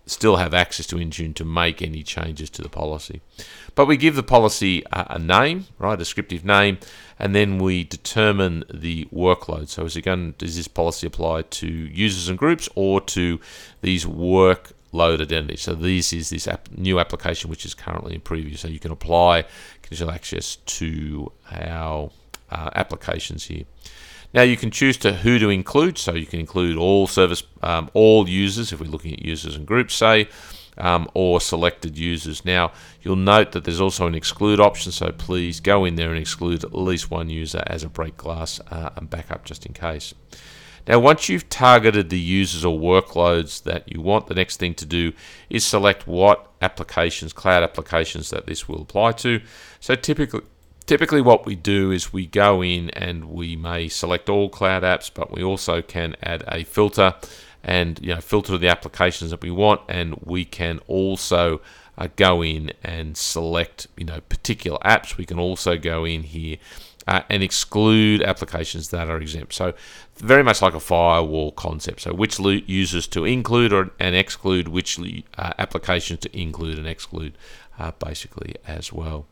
still 0.07 0.37
have 0.37 0.55
access 0.55 0.87
to 0.87 0.95
Intune 0.95 1.35
to 1.35 1.45
make 1.45 1.83
any 1.83 2.01
changes 2.01 2.49
to 2.49 2.63
the 2.63 2.69
policy. 2.69 3.21
But 3.75 3.85
we 3.85 3.95
give 3.95 4.15
the 4.15 4.23
policy 4.23 4.83
a, 4.91 5.19
name, 5.19 5.67
right, 5.77 5.93
a 5.93 5.97
descriptive 5.97 6.43
name, 6.43 6.79
and 7.19 7.35
then 7.35 7.59
we 7.59 7.83
determine 7.83 8.65
the 8.73 9.05
workload. 9.13 9.69
So, 9.69 9.85
is 9.85 9.95
it 9.95 10.01
going? 10.01 10.33
Does 10.39 10.57
this 10.57 10.67
policy 10.67 11.05
apply 11.05 11.43
to 11.43 11.67
users 11.67 12.27
and 12.27 12.37
groups 12.37 12.67
or 12.73 12.99
to 13.01 13.39
these 13.81 14.07
work 14.07 14.73
load 14.91 15.21
identity. 15.21 15.57
So 15.57 15.73
this 15.73 16.13
is 16.13 16.29
this 16.29 16.47
app, 16.47 16.69
new 16.71 16.99
application 16.99 17.49
which 17.49 17.65
is 17.65 17.73
currently 17.73 18.15
in 18.15 18.21
preview. 18.21 18.57
So 18.57 18.67
you 18.67 18.79
can 18.79 18.91
apply 18.91 19.45
conditional 19.89 20.11
access 20.11 20.55
to 20.55 21.31
our 21.51 22.11
uh, 22.51 22.69
applications 22.75 23.45
here. 23.45 23.63
Now 24.33 24.43
you 24.43 24.55
can 24.55 24.69
choose 24.69 24.97
to 24.97 25.13
who 25.13 25.39
to 25.39 25.49
include. 25.49 25.97
So 25.97 26.13
you 26.13 26.27
can 26.27 26.39
include 26.39 26.77
all 26.77 27.07
service, 27.07 27.41
um, 27.63 27.89
all 27.95 28.29
users 28.29 28.71
if 28.71 28.79
we're 28.79 28.87
looking 28.87 29.13
at 29.13 29.25
users 29.25 29.55
and 29.55 29.65
groups, 29.65 29.95
say. 29.95 30.29
Um, 30.77 31.09
or 31.13 31.41
selected 31.41 31.97
users. 31.97 32.45
Now, 32.45 32.71
you'll 33.01 33.17
note 33.17 33.51
that 33.51 33.65
there's 33.65 33.81
also 33.81 34.07
an 34.07 34.15
exclude 34.15 34.61
option, 34.61 34.93
so 34.93 35.11
please 35.11 35.59
go 35.59 35.83
in 35.83 35.95
there 35.95 36.09
and 36.11 36.17
exclude 36.17 36.63
at 36.63 36.73
least 36.73 37.11
one 37.11 37.29
user 37.29 37.61
as 37.67 37.83
a 37.83 37.89
break 37.89 38.15
glass 38.15 38.61
uh, 38.71 38.91
and 38.95 39.09
backup 39.09 39.43
just 39.43 39.65
in 39.65 39.73
case. 39.73 40.13
Now, 40.87 40.99
once 40.99 41.29
you've 41.29 41.49
targeted 41.49 42.09
the 42.09 42.19
users 42.19 42.65
or 42.65 42.79
workloads 42.79 43.63
that 43.63 43.91
you 43.91 44.01
want, 44.01 44.27
the 44.27 44.35
next 44.35 44.57
thing 44.57 44.73
to 44.75 44.85
do 44.85 45.13
is 45.49 45.65
select 45.65 46.07
what 46.07 46.49
applications, 46.61 47.33
cloud 47.33 47.63
applications 47.63 48.29
that 48.31 48.45
this 48.45 48.67
will 48.67 48.81
apply 48.81 49.13
to. 49.13 49.41
So 49.79 49.95
typically, 49.95 50.41
typically 50.85 51.21
what 51.21 51.45
we 51.45 51.55
do 51.55 51.91
is 51.91 52.11
we 52.11 52.25
go 52.25 52.63
in 52.63 52.89
and 52.91 53.25
we 53.25 53.55
may 53.55 53.87
select 53.87 54.29
all 54.29 54.49
cloud 54.49 54.83
apps, 54.83 55.11
but 55.13 55.31
we 55.31 55.43
also 55.43 55.81
can 55.81 56.15
add 56.23 56.43
a 56.47 56.63
filter 56.63 57.13
and 57.63 57.99
you 58.01 58.15
know 58.15 58.21
filter 58.21 58.57
the 58.57 58.69
applications 58.69 59.31
that 59.31 59.41
we 59.41 59.51
want, 59.51 59.81
and 59.87 60.15
we 60.23 60.45
can 60.45 60.79
also 60.87 61.61
uh, 61.97 62.07
go 62.15 62.41
in 62.41 62.71
and 62.83 63.17
select 63.17 63.87
you 63.97 64.05
know 64.05 64.21
particular 64.21 64.79
apps. 64.79 65.17
We 65.17 65.25
can 65.25 65.39
also 65.39 65.77
go 65.77 66.05
in 66.05 66.23
here 66.23 66.57
uh, 67.07 67.21
and 67.29 67.43
exclude 67.43 68.21
applications 68.21 68.89
that 68.89 69.09
are 69.09 69.17
exempt. 69.17 69.53
So 69.53 69.73
very 70.17 70.43
much 70.43 70.61
like 70.61 70.73
a 70.73 70.79
firewall 70.79 71.51
concept. 71.51 72.01
So 72.01 72.13
which 72.13 72.39
users 72.39 73.07
to 73.07 73.25
include 73.25 73.73
or 73.73 73.91
and 73.99 74.15
exclude, 74.15 74.67
which 74.67 74.99
uh, 75.37 75.53
applications 75.57 76.19
to 76.21 76.39
include 76.39 76.77
and 76.77 76.87
exclude, 76.87 77.37
uh, 77.77 77.91
basically 77.99 78.55
as 78.67 78.93
well. 78.93 79.25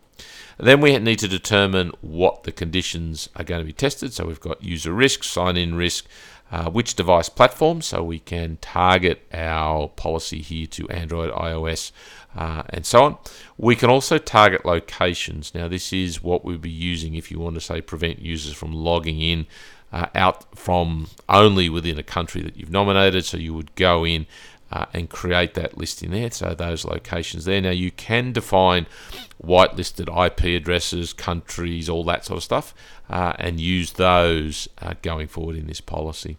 Then 0.57 0.81
we 0.81 0.97
need 0.97 1.19
to 1.19 1.27
determine 1.27 1.91
what 2.01 2.43
the 2.43 2.51
conditions 2.51 3.29
are 3.35 3.43
going 3.43 3.61
to 3.61 3.65
be 3.65 3.73
tested. 3.73 4.13
So 4.13 4.25
we've 4.25 4.39
got 4.39 4.63
user 4.63 4.91
risk, 4.91 5.23
sign-in 5.23 5.75
risk, 5.75 6.05
uh, 6.51 6.69
which 6.69 6.95
device 6.95 7.29
platform, 7.29 7.81
so 7.81 8.03
we 8.03 8.19
can 8.19 8.57
target 8.61 9.27
our 9.33 9.89
policy 9.89 10.41
here 10.41 10.67
to 10.67 10.89
Android, 10.89 11.31
iOS, 11.31 11.91
uh, 12.35 12.63
and 12.69 12.85
so 12.85 13.03
on. 13.03 13.17
We 13.57 13.75
can 13.75 13.89
also 13.89 14.17
target 14.17 14.65
locations. 14.65 15.53
Now, 15.53 15.67
this 15.67 15.91
is 15.91 16.23
what 16.23 16.45
we'll 16.45 16.57
be 16.57 16.69
using 16.69 17.15
if 17.15 17.31
you 17.31 17.39
want 17.39 17.55
to 17.55 17.61
say 17.61 17.81
prevent 17.81 18.19
users 18.19 18.53
from 18.53 18.73
logging 18.73 19.19
in 19.19 19.45
uh, 19.91 20.07
out 20.15 20.57
from 20.57 21.07
only 21.29 21.69
within 21.69 21.97
a 21.97 22.03
country 22.03 22.41
that 22.41 22.57
you've 22.57 22.71
nominated. 22.71 23.25
So 23.25 23.37
you 23.37 23.53
would 23.53 23.75
go 23.75 24.05
in 24.05 24.25
uh, 24.71 24.85
and 24.93 25.09
create 25.09 25.53
that 25.55 25.77
list 25.77 26.03
in 26.03 26.11
there. 26.11 26.31
So 26.31 26.53
those 26.53 26.85
locations 26.85 27.45
there. 27.45 27.61
Now 27.61 27.71
you 27.71 27.91
can 27.91 28.31
define 28.33 28.85
whitelisted 29.43 30.07
IP 30.09 30.61
addresses, 30.61 31.13
countries, 31.13 31.89
all 31.89 32.03
that 32.05 32.25
sort 32.25 32.37
of 32.37 32.43
stuff, 32.43 32.73
uh, 33.09 33.33
and 33.37 33.59
use 33.59 33.93
those 33.93 34.67
uh, 34.81 34.95
going 35.01 35.27
forward 35.27 35.55
in 35.55 35.67
this 35.67 35.81
policy. 35.81 36.37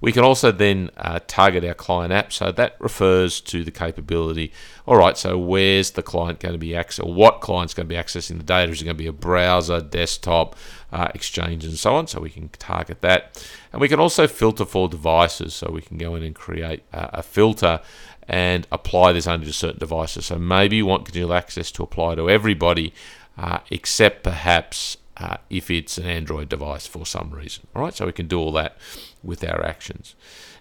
We 0.00 0.12
can 0.12 0.24
also 0.24 0.52
then 0.52 0.90
uh, 0.96 1.20
target 1.26 1.64
our 1.64 1.74
client 1.74 2.12
app. 2.12 2.32
So 2.32 2.52
that 2.52 2.76
refers 2.78 3.40
to 3.42 3.64
the 3.64 3.70
capability. 3.70 4.52
All 4.86 4.96
right, 4.96 5.16
so 5.16 5.38
where's 5.38 5.92
the 5.92 6.02
client 6.02 6.38
going 6.40 6.52
to 6.52 6.58
be 6.58 6.68
accessing, 6.70 7.06
or 7.06 7.14
what 7.14 7.40
client's 7.40 7.74
going 7.74 7.88
to 7.88 7.94
be 7.94 8.00
accessing 8.00 8.36
the 8.36 8.44
data? 8.44 8.70
Is 8.70 8.82
it 8.82 8.84
going 8.84 8.96
to 8.96 9.02
be 9.02 9.08
a 9.08 9.12
browser, 9.12 9.80
desktop, 9.80 10.54
uh, 10.92 11.08
exchange, 11.14 11.64
and 11.64 11.78
so 11.78 11.96
on? 11.96 12.06
So 12.06 12.20
we 12.20 12.30
can 12.30 12.48
target 12.50 13.00
that. 13.00 13.42
And 13.72 13.80
we 13.80 13.88
can 13.88 13.98
also 13.98 14.26
filter 14.26 14.64
for 14.64 14.88
devices. 14.88 15.54
So 15.54 15.70
we 15.72 15.80
can 15.80 15.96
go 15.96 16.14
in 16.14 16.22
and 16.22 16.34
create 16.34 16.82
uh, 16.92 17.08
a 17.14 17.22
filter 17.22 17.80
and 18.28 18.66
apply 18.72 19.12
this 19.12 19.26
only 19.26 19.46
to 19.46 19.52
certain 19.52 19.78
devices. 19.78 20.26
So 20.26 20.38
maybe 20.38 20.76
you 20.76 20.86
want 20.86 21.04
conditional 21.04 21.32
access 21.32 21.70
to 21.72 21.82
apply 21.82 22.16
to 22.16 22.28
everybody, 22.28 22.92
uh, 23.38 23.60
except 23.70 24.24
perhaps 24.24 24.98
uh, 25.16 25.36
if 25.48 25.70
it's 25.70 25.98
an 25.98 26.06
Android 26.06 26.48
device 26.48 26.86
for 26.86 27.06
some 27.06 27.30
reason. 27.30 27.66
All 27.74 27.82
right, 27.82 27.94
so 27.94 28.06
we 28.06 28.12
can 28.12 28.28
do 28.28 28.38
all 28.38 28.52
that 28.52 28.76
with 29.22 29.42
our 29.44 29.64
actions. 29.64 30.14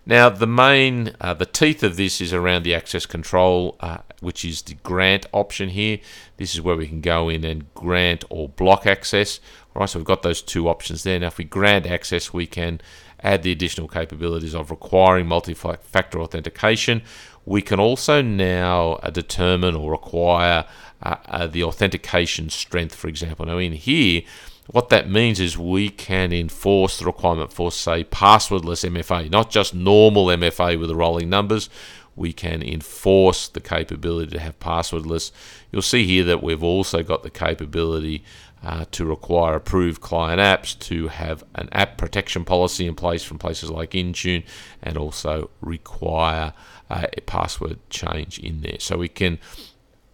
Now, 0.06 0.30
the 0.30 0.48
main, 0.48 1.16
uh, 1.20 1.34
the 1.34 1.48
teeth 1.48 1.82
of 1.82 1.98
this 1.98 2.22
is 2.22 2.32
around 2.32 2.62
the 2.64 2.76
access 2.76 3.08
control, 3.08 3.76
uh, 3.80 3.98
which 4.20 4.46
is 4.46 4.62
the 4.62 4.76
grant 4.76 5.26
option 5.34 5.70
here. 5.70 6.00
This 6.38 6.54
is 6.54 6.62
where 6.62 6.76
we 6.76 6.88
can 6.88 7.02
go 7.02 7.28
in 7.28 7.44
and 7.44 7.74
grant 7.74 8.24
or 8.30 8.50
block 8.50 8.86
access. 8.86 9.40
All 9.76 9.80
right, 9.80 9.90
so 9.90 9.98
we've 9.98 10.06
got 10.06 10.22
those 10.22 10.44
two 10.44 10.70
options 10.70 11.04
there. 11.04 11.20
Now, 11.20 11.28
if 11.28 11.40
we 11.40 11.44
grant 11.44 11.88
access, 11.88 12.32
we 12.32 12.46
can 12.46 12.82
add 13.24 13.42
the 13.42 13.52
additional 13.52 13.88
capabilities 13.88 14.54
of 14.54 14.70
requiring 14.70 15.26
multi-factor 15.26 16.22
authentication. 16.22 17.02
We 17.44 17.64
can 17.64 17.80
also 17.80 18.22
now 18.22 18.94
uh, 18.94 19.10
determine 19.10 19.76
or 19.76 19.92
require 19.92 20.66
uh, 21.02 21.16
uh, 21.26 21.48
the 21.48 21.64
authentication 21.64 22.50
strength, 22.50 22.96
for 22.96 23.08
example. 23.08 23.46
Now, 23.46 23.58
in 23.58 23.74
here, 23.74 24.22
what 24.68 24.90
that 24.90 25.10
means 25.10 25.40
is 25.40 25.58
we 25.58 25.90
can 25.90 26.34
enforce 26.34 27.00
the 27.00 27.06
requirement 27.06 27.54
for, 27.54 27.72
say, 27.72 28.04
passwordless 28.04 28.88
MFA, 28.90 29.30
not 29.30 29.52
just 29.52 29.76
normal 29.76 30.28
MFA 30.28 30.80
with 30.80 30.90
the 30.90 30.96
rolling 30.96 31.30
numbers. 31.30 31.70
We 32.16 32.34
can 32.34 32.64
enforce 32.64 33.48
the 33.48 33.60
capability 33.60 34.32
to 34.32 34.40
have 34.40 34.60
passwordless. 34.60 35.32
You'll 35.72 35.82
see 35.82 36.06
here 36.06 36.24
that 36.24 36.42
we've 36.42 36.64
also 36.64 37.04
got 37.04 37.24
the 37.24 37.30
capability 37.30 38.24
uh, 38.64 38.86
to 38.92 39.06
require 39.06 39.56
approved 39.56 40.02
client 40.02 40.42
apps 40.42 40.78
to 40.80 41.10
have 41.10 41.44
an 41.54 41.70
app 41.72 41.98
protection 41.98 42.44
policy 42.44 42.88
in 42.88 42.96
place 42.96 43.24
from 43.24 43.38
places 43.38 43.70
like 43.70 43.92
Intune 43.92 44.44
and 44.82 44.98
also 44.98 45.52
require 45.62 46.54
uh, 46.90 47.06
a 47.16 47.22
password 47.22 47.78
change 47.92 48.40
in 48.40 48.62
there. 48.62 48.80
So 48.80 48.98
we 48.98 49.10
can 49.10 49.38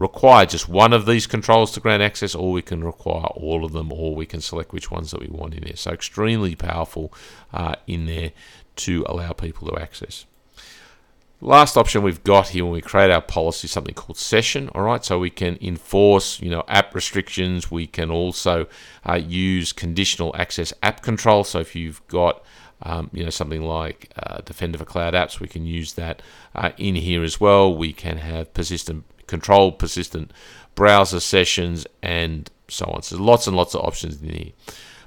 require 0.02 0.44
just 0.44 0.68
one 0.68 0.92
of 0.92 1.06
these 1.06 1.26
controls 1.26 1.70
to 1.72 1.80
grant 1.80 2.02
access, 2.02 2.34
or 2.34 2.52
we 2.52 2.60
can 2.60 2.84
require 2.84 3.26
all 3.26 3.64
of 3.64 3.72
them, 3.72 3.90
or 3.92 4.14
we 4.14 4.26
can 4.26 4.40
select 4.40 4.72
which 4.72 4.90
ones 4.90 5.12
that 5.12 5.20
we 5.20 5.28
want 5.28 5.54
in 5.54 5.64
there. 5.64 5.76
So 5.76 5.92
extremely 5.92 6.54
powerful 6.54 7.14
uh, 7.52 7.76
in 7.86 8.06
there 8.06 8.32
to 8.76 9.04
allow 9.08 9.32
people 9.32 9.68
to 9.68 9.80
access. 9.80 10.26
Last 11.40 11.76
option 11.76 12.02
we've 12.02 12.22
got 12.22 12.50
here 12.50 12.64
when 12.64 12.72
we 12.72 12.80
create 12.80 13.10
our 13.10 13.20
policy 13.20 13.66
something 13.66 13.94
called 13.94 14.16
session. 14.16 14.68
All 14.74 14.82
right, 14.82 15.04
so 15.04 15.18
we 15.18 15.30
can 15.30 15.58
enforce, 15.60 16.40
you 16.40 16.50
know, 16.50 16.62
app 16.68 16.94
restrictions. 16.94 17.68
We 17.68 17.86
can 17.86 18.10
also 18.10 18.68
uh, 19.08 19.14
use 19.14 19.72
conditional 19.72 20.34
access 20.36 20.72
app 20.82 21.02
control. 21.02 21.42
So 21.42 21.58
if 21.58 21.74
you've 21.74 22.06
got 22.06 22.44
um, 22.82 23.10
you 23.12 23.24
know 23.24 23.30
something 23.30 23.62
like 23.62 24.10
uh, 24.16 24.38
Defender 24.44 24.78
for 24.78 24.84
Cloud 24.84 25.14
Apps, 25.14 25.40
we 25.40 25.48
can 25.48 25.66
use 25.66 25.94
that 25.94 26.22
uh, 26.54 26.70
in 26.76 26.94
here 26.94 27.24
as 27.24 27.40
well. 27.40 27.74
We 27.74 27.92
can 27.92 28.18
have 28.18 28.54
persistent 28.54 29.04
controlled 29.32 29.78
persistent 29.78 30.30
browser 30.74 31.20
sessions, 31.20 31.86
and 32.02 32.50
so 32.68 32.84
on. 32.86 33.02
So 33.02 33.16
lots 33.16 33.46
and 33.46 33.56
lots 33.56 33.74
of 33.74 33.80
options 33.84 34.22
in 34.22 34.28
here. 34.28 34.52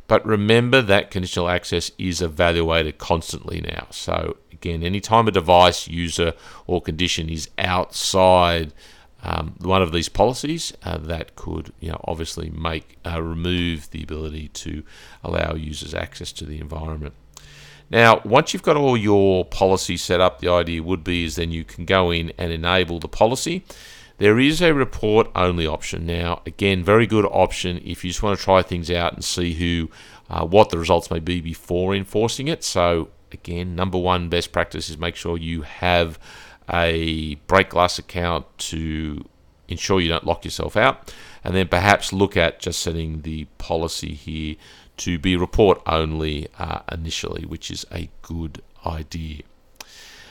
But 0.07 0.25
remember 0.25 0.81
that 0.81 1.11
conditional 1.11 1.49
access 1.49 1.91
is 1.97 2.21
evaluated 2.21 2.97
constantly 2.97 3.61
now. 3.61 3.87
So 3.91 4.37
again, 4.51 4.83
anytime 4.83 5.27
a 5.27 5.31
device, 5.31 5.87
user, 5.87 6.33
or 6.67 6.81
condition 6.81 7.29
is 7.29 7.49
outside 7.57 8.73
um, 9.23 9.55
one 9.61 9.81
of 9.81 9.91
these 9.91 10.09
policies, 10.09 10.73
uh, 10.83 10.99
that 10.99 11.35
could, 11.35 11.73
you 11.79 11.89
know, 11.89 12.01
obviously 12.03 12.51
make 12.51 12.97
uh, 13.03 13.21
remove 13.21 13.89
the 13.89 14.03
ability 14.03 14.49
to 14.65 14.83
allow 15.23 15.55
users 15.55 15.93
access 15.95 16.31
to 16.33 16.45
the 16.45 16.59
environment. 16.59 17.13
Now, 17.89 18.21
once 18.25 18.53
you've 18.53 18.69
got 18.69 18.77
all 18.77 18.97
your 18.97 19.45
policies 19.45 20.03
set 20.03 20.19
up, 20.19 20.39
the 20.39 20.49
idea 20.49 20.81
would 20.83 21.03
be 21.03 21.23
is 21.25 21.35
then 21.35 21.51
you 21.51 21.63
can 21.63 21.85
go 21.85 22.11
in 22.11 22.31
and 22.37 22.51
enable 22.51 22.99
the 22.99 23.07
policy. 23.07 23.63
There 24.17 24.39
is 24.39 24.61
a 24.61 24.73
report 24.73 25.29
only 25.35 25.67
option. 25.67 26.05
Now, 26.05 26.41
again, 26.45 26.83
very 26.83 27.05
good 27.05 27.25
option 27.25 27.81
if 27.83 28.03
you 28.03 28.11
just 28.11 28.23
want 28.23 28.37
to 28.37 28.43
try 28.43 28.61
things 28.61 28.89
out 28.89 29.13
and 29.13 29.23
see 29.23 29.53
who, 29.53 29.89
uh, 30.29 30.45
what 30.45 30.69
the 30.69 30.77
results 30.77 31.11
may 31.11 31.19
be 31.19 31.41
before 31.41 31.93
enforcing 31.93 32.47
it. 32.47 32.63
So, 32.63 33.09
again, 33.31 33.75
number 33.75 33.97
one 33.97 34.29
best 34.29 34.51
practice 34.51 34.89
is 34.89 34.97
make 34.97 35.15
sure 35.15 35.37
you 35.37 35.63
have 35.63 36.17
a 36.69 37.35
break 37.47 37.69
glass 37.69 37.99
account 37.99 38.45
to 38.57 39.25
ensure 39.67 39.99
you 39.99 40.09
don't 40.09 40.25
lock 40.25 40.45
yourself 40.45 40.77
out. 40.77 41.13
And 41.43 41.53
then 41.53 41.67
perhaps 41.67 42.13
look 42.13 42.37
at 42.37 42.59
just 42.59 42.79
setting 42.79 43.21
the 43.21 43.45
policy 43.57 44.13
here 44.13 44.55
to 44.97 45.19
be 45.19 45.35
report 45.35 45.81
only 45.85 46.47
uh, 46.57 46.79
initially, 46.91 47.45
which 47.45 47.69
is 47.69 47.85
a 47.91 48.09
good 48.21 48.61
idea. 48.85 49.41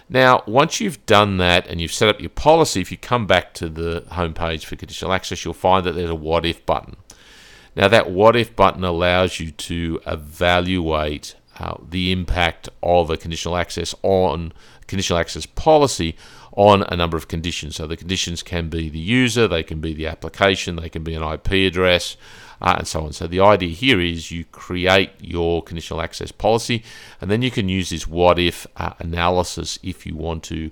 Now, 0.08 0.42
once 0.46 0.80
you've 0.80 1.04
done 1.06 1.38
that 1.38 1.66
and 1.66 1.80
you've 1.80 1.92
set 1.92 2.08
up 2.08 2.20
your 2.20 2.30
policy, 2.30 2.80
if 2.80 2.90
you 2.90 2.98
come 2.98 3.26
back 3.26 3.54
to 3.54 3.68
the 3.68 4.04
home 4.12 4.34
page 4.34 4.66
for 4.66 4.76
conditional 4.76 5.12
access, 5.12 5.44
you'll 5.44 5.54
find 5.54 5.84
that 5.86 5.92
there's 5.92 6.10
a 6.10 6.14
what 6.14 6.44
if 6.44 6.64
button. 6.66 6.96
Now, 7.74 7.88
that 7.88 8.10
what 8.10 8.36
if 8.36 8.54
button 8.54 8.84
allows 8.84 9.40
you 9.40 9.50
to 9.50 10.00
evaluate 10.06 11.34
uh, 11.58 11.76
the 11.88 12.12
impact 12.12 12.68
of 12.82 13.10
a 13.10 13.16
conditional 13.16 13.56
access 13.56 13.94
on 14.02 14.52
conditional 14.86 15.18
access 15.18 15.46
policy 15.46 16.16
on 16.52 16.82
a 16.82 16.96
number 16.96 17.16
of 17.16 17.28
conditions. 17.28 17.76
So 17.76 17.86
the 17.86 17.96
conditions 17.96 18.42
can 18.42 18.68
be 18.68 18.88
the 18.88 18.98
user, 18.98 19.48
they 19.48 19.62
can 19.62 19.80
be 19.80 19.94
the 19.94 20.06
application, 20.06 20.76
they 20.76 20.88
can 20.88 21.02
be 21.02 21.14
an 21.14 21.22
IP 21.22 21.52
address, 21.52 22.16
uh, 22.64 22.76
and 22.78 22.88
so 22.88 23.04
on. 23.04 23.12
So 23.12 23.26
the 23.26 23.40
idea 23.40 23.68
here 23.68 24.00
is 24.00 24.30
you 24.30 24.46
create 24.46 25.10
your 25.20 25.62
conditional 25.62 26.00
access 26.00 26.32
policy, 26.32 26.82
and 27.20 27.30
then 27.30 27.42
you 27.42 27.50
can 27.50 27.68
use 27.68 27.90
this 27.90 28.08
what 28.08 28.38
if 28.38 28.66
uh, 28.78 28.94
analysis 28.98 29.78
if 29.82 30.06
you 30.06 30.16
want 30.16 30.42
to 30.44 30.70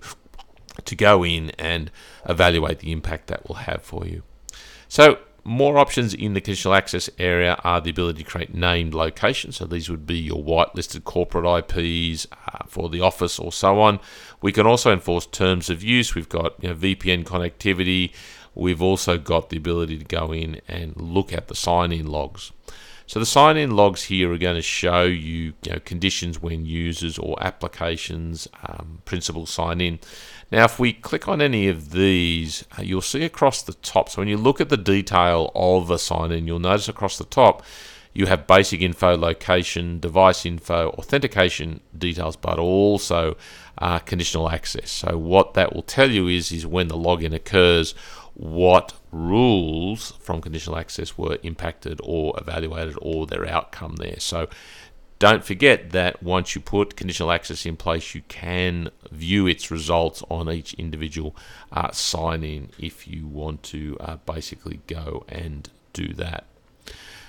to 0.86 0.96
go 0.96 1.22
in 1.22 1.50
and 1.58 1.90
evaluate 2.26 2.78
the 2.78 2.92
impact 2.92 3.26
that 3.26 3.46
will 3.46 3.56
have 3.56 3.82
for 3.82 4.06
you. 4.06 4.22
So 4.88 5.18
more 5.44 5.76
options 5.76 6.14
in 6.14 6.32
the 6.32 6.40
conditional 6.40 6.72
access 6.72 7.10
area 7.18 7.58
are 7.62 7.78
the 7.78 7.90
ability 7.90 8.22
to 8.22 8.30
create 8.30 8.54
named 8.54 8.94
locations. 8.94 9.56
So 9.56 9.66
these 9.66 9.90
would 9.90 10.06
be 10.06 10.16
your 10.16 10.42
whitelisted 10.42 11.04
corporate 11.04 11.44
IPs 11.44 12.26
uh, 12.32 12.64
for 12.66 12.88
the 12.88 13.02
office 13.02 13.38
or 13.38 13.52
so 13.52 13.80
on. 13.82 14.00
We 14.40 14.50
can 14.50 14.66
also 14.66 14.90
enforce 14.90 15.26
terms 15.26 15.68
of 15.68 15.82
use. 15.82 16.14
We've 16.14 16.28
got 16.28 16.54
you 16.62 16.70
know, 16.70 16.74
VPN 16.74 17.24
connectivity. 17.24 18.12
We've 18.54 18.82
also 18.82 19.18
got 19.18 19.50
the 19.50 19.56
ability 19.56 19.98
to 19.98 20.04
go 20.04 20.32
in 20.32 20.60
and 20.68 20.96
look 20.96 21.32
at 21.32 21.48
the 21.48 21.54
sign-in 21.54 22.06
logs. 22.06 22.52
So 23.06 23.18
the 23.18 23.26
sign-in 23.26 23.72
logs 23.72 24.04
here 24.04 24.32
are 24.32 24.38
going 24.38 24.56
to 24.56 24.62
show 24.62 25.02
you, 25.02 25.54
you 25.62 25.72
know, 25.72 25.80
conditions 25.84 26.40
when 26.40 26.64
users 26.64 27.18
or 27.18 27.36
applications 27.42 28.48
um, 28.66 29.02
principals 29.04 29.50
sign 29.50 29.80
in. 29.80 29.98
Now, 30.50 30.64
if 30.64 30.78
we 30.78 30.92
click 30.92 31.28
on 31.28 31.42
any 31.42 31.68
of 31.68 31.90
these, 31.90 32.64
uh, 32.78 32.82
you'll 32.82 33.02
see 33.02 33.24
across 33.24 33.62
the 33.62 33.74
top. 33.74 34.08
So 34.08 34.22
when 34.22 34.28
you 34.28 34.36
look 34.36 34.60
at 34.60 34.68
the 34.68 34.76
detail 34.76 35.50
of 35.54 35.90
a 35.90 35.98
sign-in, 35.98 36.46
you'll 36.46 36.58
notice 36.58 36.88
across 36.88 37.18
the 37.18 37.24
top 37.24 37.62
you 38.14 38.26
have 38.26 38.46
basic 38.46 38.82
info, 38.82 39.16
location, 39.16 39.98
device 39.98 40.44
info, 40.44 40.90
authentication 40.90 41.80
details, 41.96 42.36
but 42.36 42.58
also 42.58 43.36
uh, 43.78 43.98
conditional 44.00 44.50
access. 44.50 44.90
So 44.90 45.16
what 45.16 45.54
that 45.54 45.74
will 45.74 45.82
tell 45.82 46.10
you 46.10 46.28
is 46.28 46.52
is 46.52 46.66
when 46.66 46.88
the 46.88 46.96
login 46.96 47.34
occurs, 47.34 47.94
what 48.34 48.94
rules 49.10 50.12
from 50.20 50.40
conditional 50.40 50.76
access 50.76 51.18
were 51.18 51.38
impacted 51.42 52.00
or 52.02 52.34
evaluated 52.38 52.96
or 53.02 53.26
their 53.26 53.46
outcome 53.46 53.96
there. 53.96 54.18
So 54.18 54.48
don't 55.18 55.44
forget 55.44 55.90
that 55.90 56.20
once 56.20 56.54
you 56.54 56.60
put 56.60 56.96
conditional 56.96 57.30
access 57.30 57.64
in 57.64 57.76
place, 57.76 58.14
you 58.14 58.22
can 58.26 58.90
view 59.12 59.46
its 59.46 59.70
results 59.70 60.22
on 60.28 60.50
each 60.50 60.74
individual 60.74 61.36
uh, 61.70 61.92
sign 61.92 62.42
in 62.42 62.70
if 62.78 63.06
you 63.06 63.28
want 63.28 63.62
to 63.62 63.96
uh, 64.00 64.16
basically 64.26 64.80
go 64.88 65.24
and 65.28 65.68
do 65.92 66.12
that. 66.14 66.46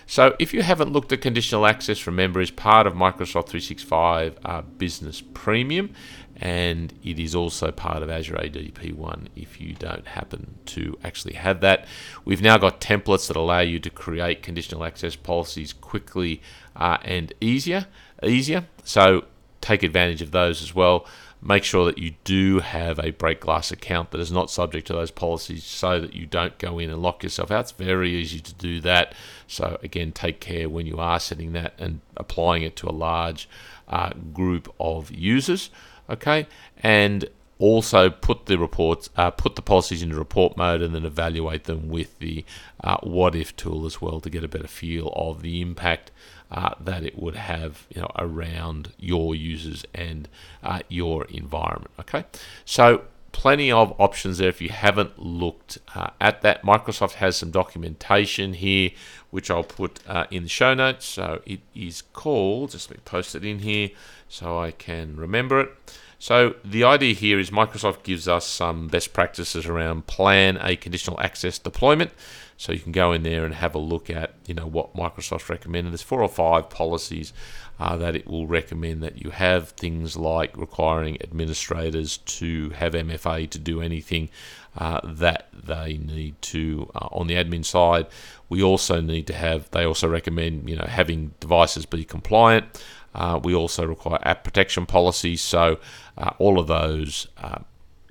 So 0.07 0.35
if 0.39 0.53
you 0.53 0.63
haven't 0.63 0.91
looked 0.91 1.11
at 1.11 1.21
conditional 1.21 1.65
access, 1.65 2.07
remember 2.07 2.41
is 2.41 2.51
part 2.51 2.87
of 2.87 2.93
Microsoft 2.93 3.49
365 3.49 4.37
uh, 4.43 4.61
Business 4.61 5.21
Premium 5.33 5.93
and 6.37 6.93
it 7.03 7.19
is 7.19 7.35
also 7.35 7.71
part 7.71 8.01
of 8.01 8.09
Azure 8.09 8.37
AD 8.37 8.53
P1 8.53 9.27
if 9.35 9.61
you 9.61 9.73
don't 9.73 10.07
happen 10.07 10.55
to 10.67 10.97
actually 11.03 11.35
have 11.35 11.61
that. 11.61 11.85
We've 12.25 12.41
now 12.41 12.57
got 12.57 12.81
templates 12.81 13.27
that 13.27 13.37
allow 13.37 13.59
you 13.59 13.79
to 13.79 13.89
create 13.89 14.41
conditional 14.41 14.83
access 14.83 15.15
policies 15.15 15.73
quickly 15.73 16.41
uh, 16.75 16.97
and 17.03 17.33
easier. 17.39 17.85
easier. 18.23 18.65
So 18.83 19.25
take 19.61 19.83
advantage 19.83 20.21
of 20.21 20.31
those 20.31 20.61
as 20.61 20.73
well. 20.73 21.05
Make 21.45 21.65
sure 21.65 21.85
that 21.85 21.97
you 21.97 22.15
do 22.23 22.59
have 22.59 22.99
a 22.99 23.11
break 23.11 23.41
glass 23.41 23.69
account 23.69 24.11
that 24.11 24.21
is 24.21 24.31
not 24.31 24.49
subject 24.49 24.87
to 24.87 24.93
those 24.93 25.11
policies 25.11 25.65
so 25.65 25.99
that 25.99 26.13
you 26.13 26.25
don't 26.25 26.57
go 26.57 26.79
in 26.79 26.89
and 26.89 27.01
lock 27.01 27.21
yourself 27.21 27.51
out. 27.51 27.61
It's 27.61 27.71
very 27.71 28.11
easy 28.11 28.39
to 28.39 28.53
do 28.53 28.79
that. 28.81 29.13
So, 29.45 29.77
again, 29.83 30.13
take 30.13 30.39
care 30.39 30.69
when 30.69 30.87
you 30.87 30.99
are 30.99 31.19
setting 31.19 31.51
that 31.51 31.73
and 31.77 31.99
applying 32.15 32.63
it 32.63 32.77
to 32.77 32.89
a 32.89 32.91
large 32.91 33.49
uh, 33.89 34.11
group 34.33 34.73
of 34.79 35.11
users. 35.11 35.69
Okay, 36.13 36.47
and 36.77 37.25
also 37.57 38.09
put 38.09 38.45
the 38.45 38.57
reports, 38.57 39.09
uh, 39.15 39.31
put 39.31 39.55
the 39.55 39.61
policies 39.61 40.03
into 40.03 40.15
report 40.15 40.55
mode, 40.55 40.81
and 40.81 40.93
then 40.93 41.05
evaluate 41.05 41.63
them 41.63 41.89
with 41.89 42.19
the 42.19 42.45
uh, 42.83 42.97
what 43.01 43.35
if 43.35 43.55
tool 43.55 43.85
as 43.85 44.01
well 44.01 44.19
to 44.19 44.29
get 44.29 44.43
a 44.43 44.47
better 44.47 44.67
feel 44.67 45.11
of 45.15 45.41
the 45.41 45.61
impact 45.61 46.11
uh, 46.51 46.75
that 46.79 47.03
it 47.03 47.17
would 47.17 47.35
have, 47.35 47.87
you 47.89 48.01
know, 48.01 48.11
around 48.17 48.91
your 48.99 49.33
users 49.33 49.85
and 49.95 50.29
uh, 50.61 50.81
your 50.87 51.25
environment. 51.25 51.91
Okay, 51.99 52.25
so 52.63 53.05
plenty 53.31 53.71
of 53.71 53.99
options 53.99 54.37
there 54.37 54.49
if 54.49 54.61
you 54.61 54.69
haven't 54.69 55.17
looked 55.17 55.79
uh, 55.95 56.11
at 56.21 56.41
that. 56.43 56.63
Microsoft 56.63 57.13
has 57.13 57.35
some 57.35 57.49
documentation 57.49 58.53
here, 58.53 58.91
which 59.31 59.49
I'll 59.49 59.63
put 59.63 59.99
uh, 60.07 60.25
in 60.29 60.43
the 60.43 60.49
show 60.49 60.73
notes. 60.73 61.05
So 61.05 61.41
it 61.45 61.61
is 61.73 62.03
called, 62.13 62.71
just 62.71 62.89
let 62.89 62.99
me 62.99 63.03
post 63.03 63.35
it 63.35 63.43
in 63.43 63.59
here 63.59 63.89
so 64.29 64.59
I 64.59 64.71
can 64.71 65.15
remember 65.17 65.59
it. 65.61 65.97
So 66.23 66.55
the 66.63 66.85
idea 66.85 67.13
here 67.13 67.37
is 67.37 67.51
Microsoft 67.51 68.03
gives 68.03 68.29
us 68.29 68.47
some 68.47 68.87
best 68.87 69.11
practices 69.11 69.65
around 69.65 70.07
plan 70.07 70.57
a 70.61 70.77
conditional 70.77 71.19
access 71.19 71.59
deployment. 71.59 72.11
So 72.55 72.71
you 72.71 72.79
can 72.79 72.93
go 72.93 73.11
in 73.11 73.23
there 73.23 73.43
and 73.43 73.53
have 73.53 73.75
a 73.75 73.79
look 73.79 74.09
at 74.09 74.33
you 74.47 74.53
know 74.53 74.65
what 74.65 74.95
Microsoft's 74.95 75.49
recommended. 75.49 75.91
There's 75.91 76.01
four 76.01 76.21
or 76.21 76.29
five 76.29 76.69
policies 76.69 77.33
uh, 77.77 77.97
that 77.97 78.15
it 78.15 78.25
will 78.25 78.47
recommend 78.47 79.03
that 79.03 79.21
you 79.21 79.31
have 79.31 79.71
things 79.71 80.15
like 80.15 80.55
requiring 80.55 81.21
administrators 81.21 82.19
to 82.19 82.69
have 82.69 82.93
MFA 82.93 83.49
to 83.49 83.59
do 83.59 83.81
anything 83.81 84.29
uh, 84.77 85.01
that 85.03 85.49
they 85.51 85.97
need 85.97 86.41
to 86.43 86.89
uh, 86.95 87.09
on 87.11 87.27
the 87.27 87.33
admin 87.33 87.65
side. 87.65 88.07
We 88.47 88.63
also 88.63 89.01
need 89.01 89.27
to 89.27 89.33
have. 89.33 89.69
They 89.71 89.83
also 89.83 90.07
recommend 90.07 90.69
you 90.69 90.77
know 90.77 90.85
having 90.87 91.33
devices 91.41 91.85
be 91.85 92.05
compliant. 92.05 92.81
Uh, 93.13 93.39
we 93.43 93.53
also 93.53 93.85
require 93.85 94.19
app 94.23 94.43
protection 94.43 94.85
policies. 94.85 95.41
So 95.41 95.79
uh, 96.17 96.31
all 96.39 96.59
of 96.59 96.67
those 96.67 97.27
uh, 97.37 97.59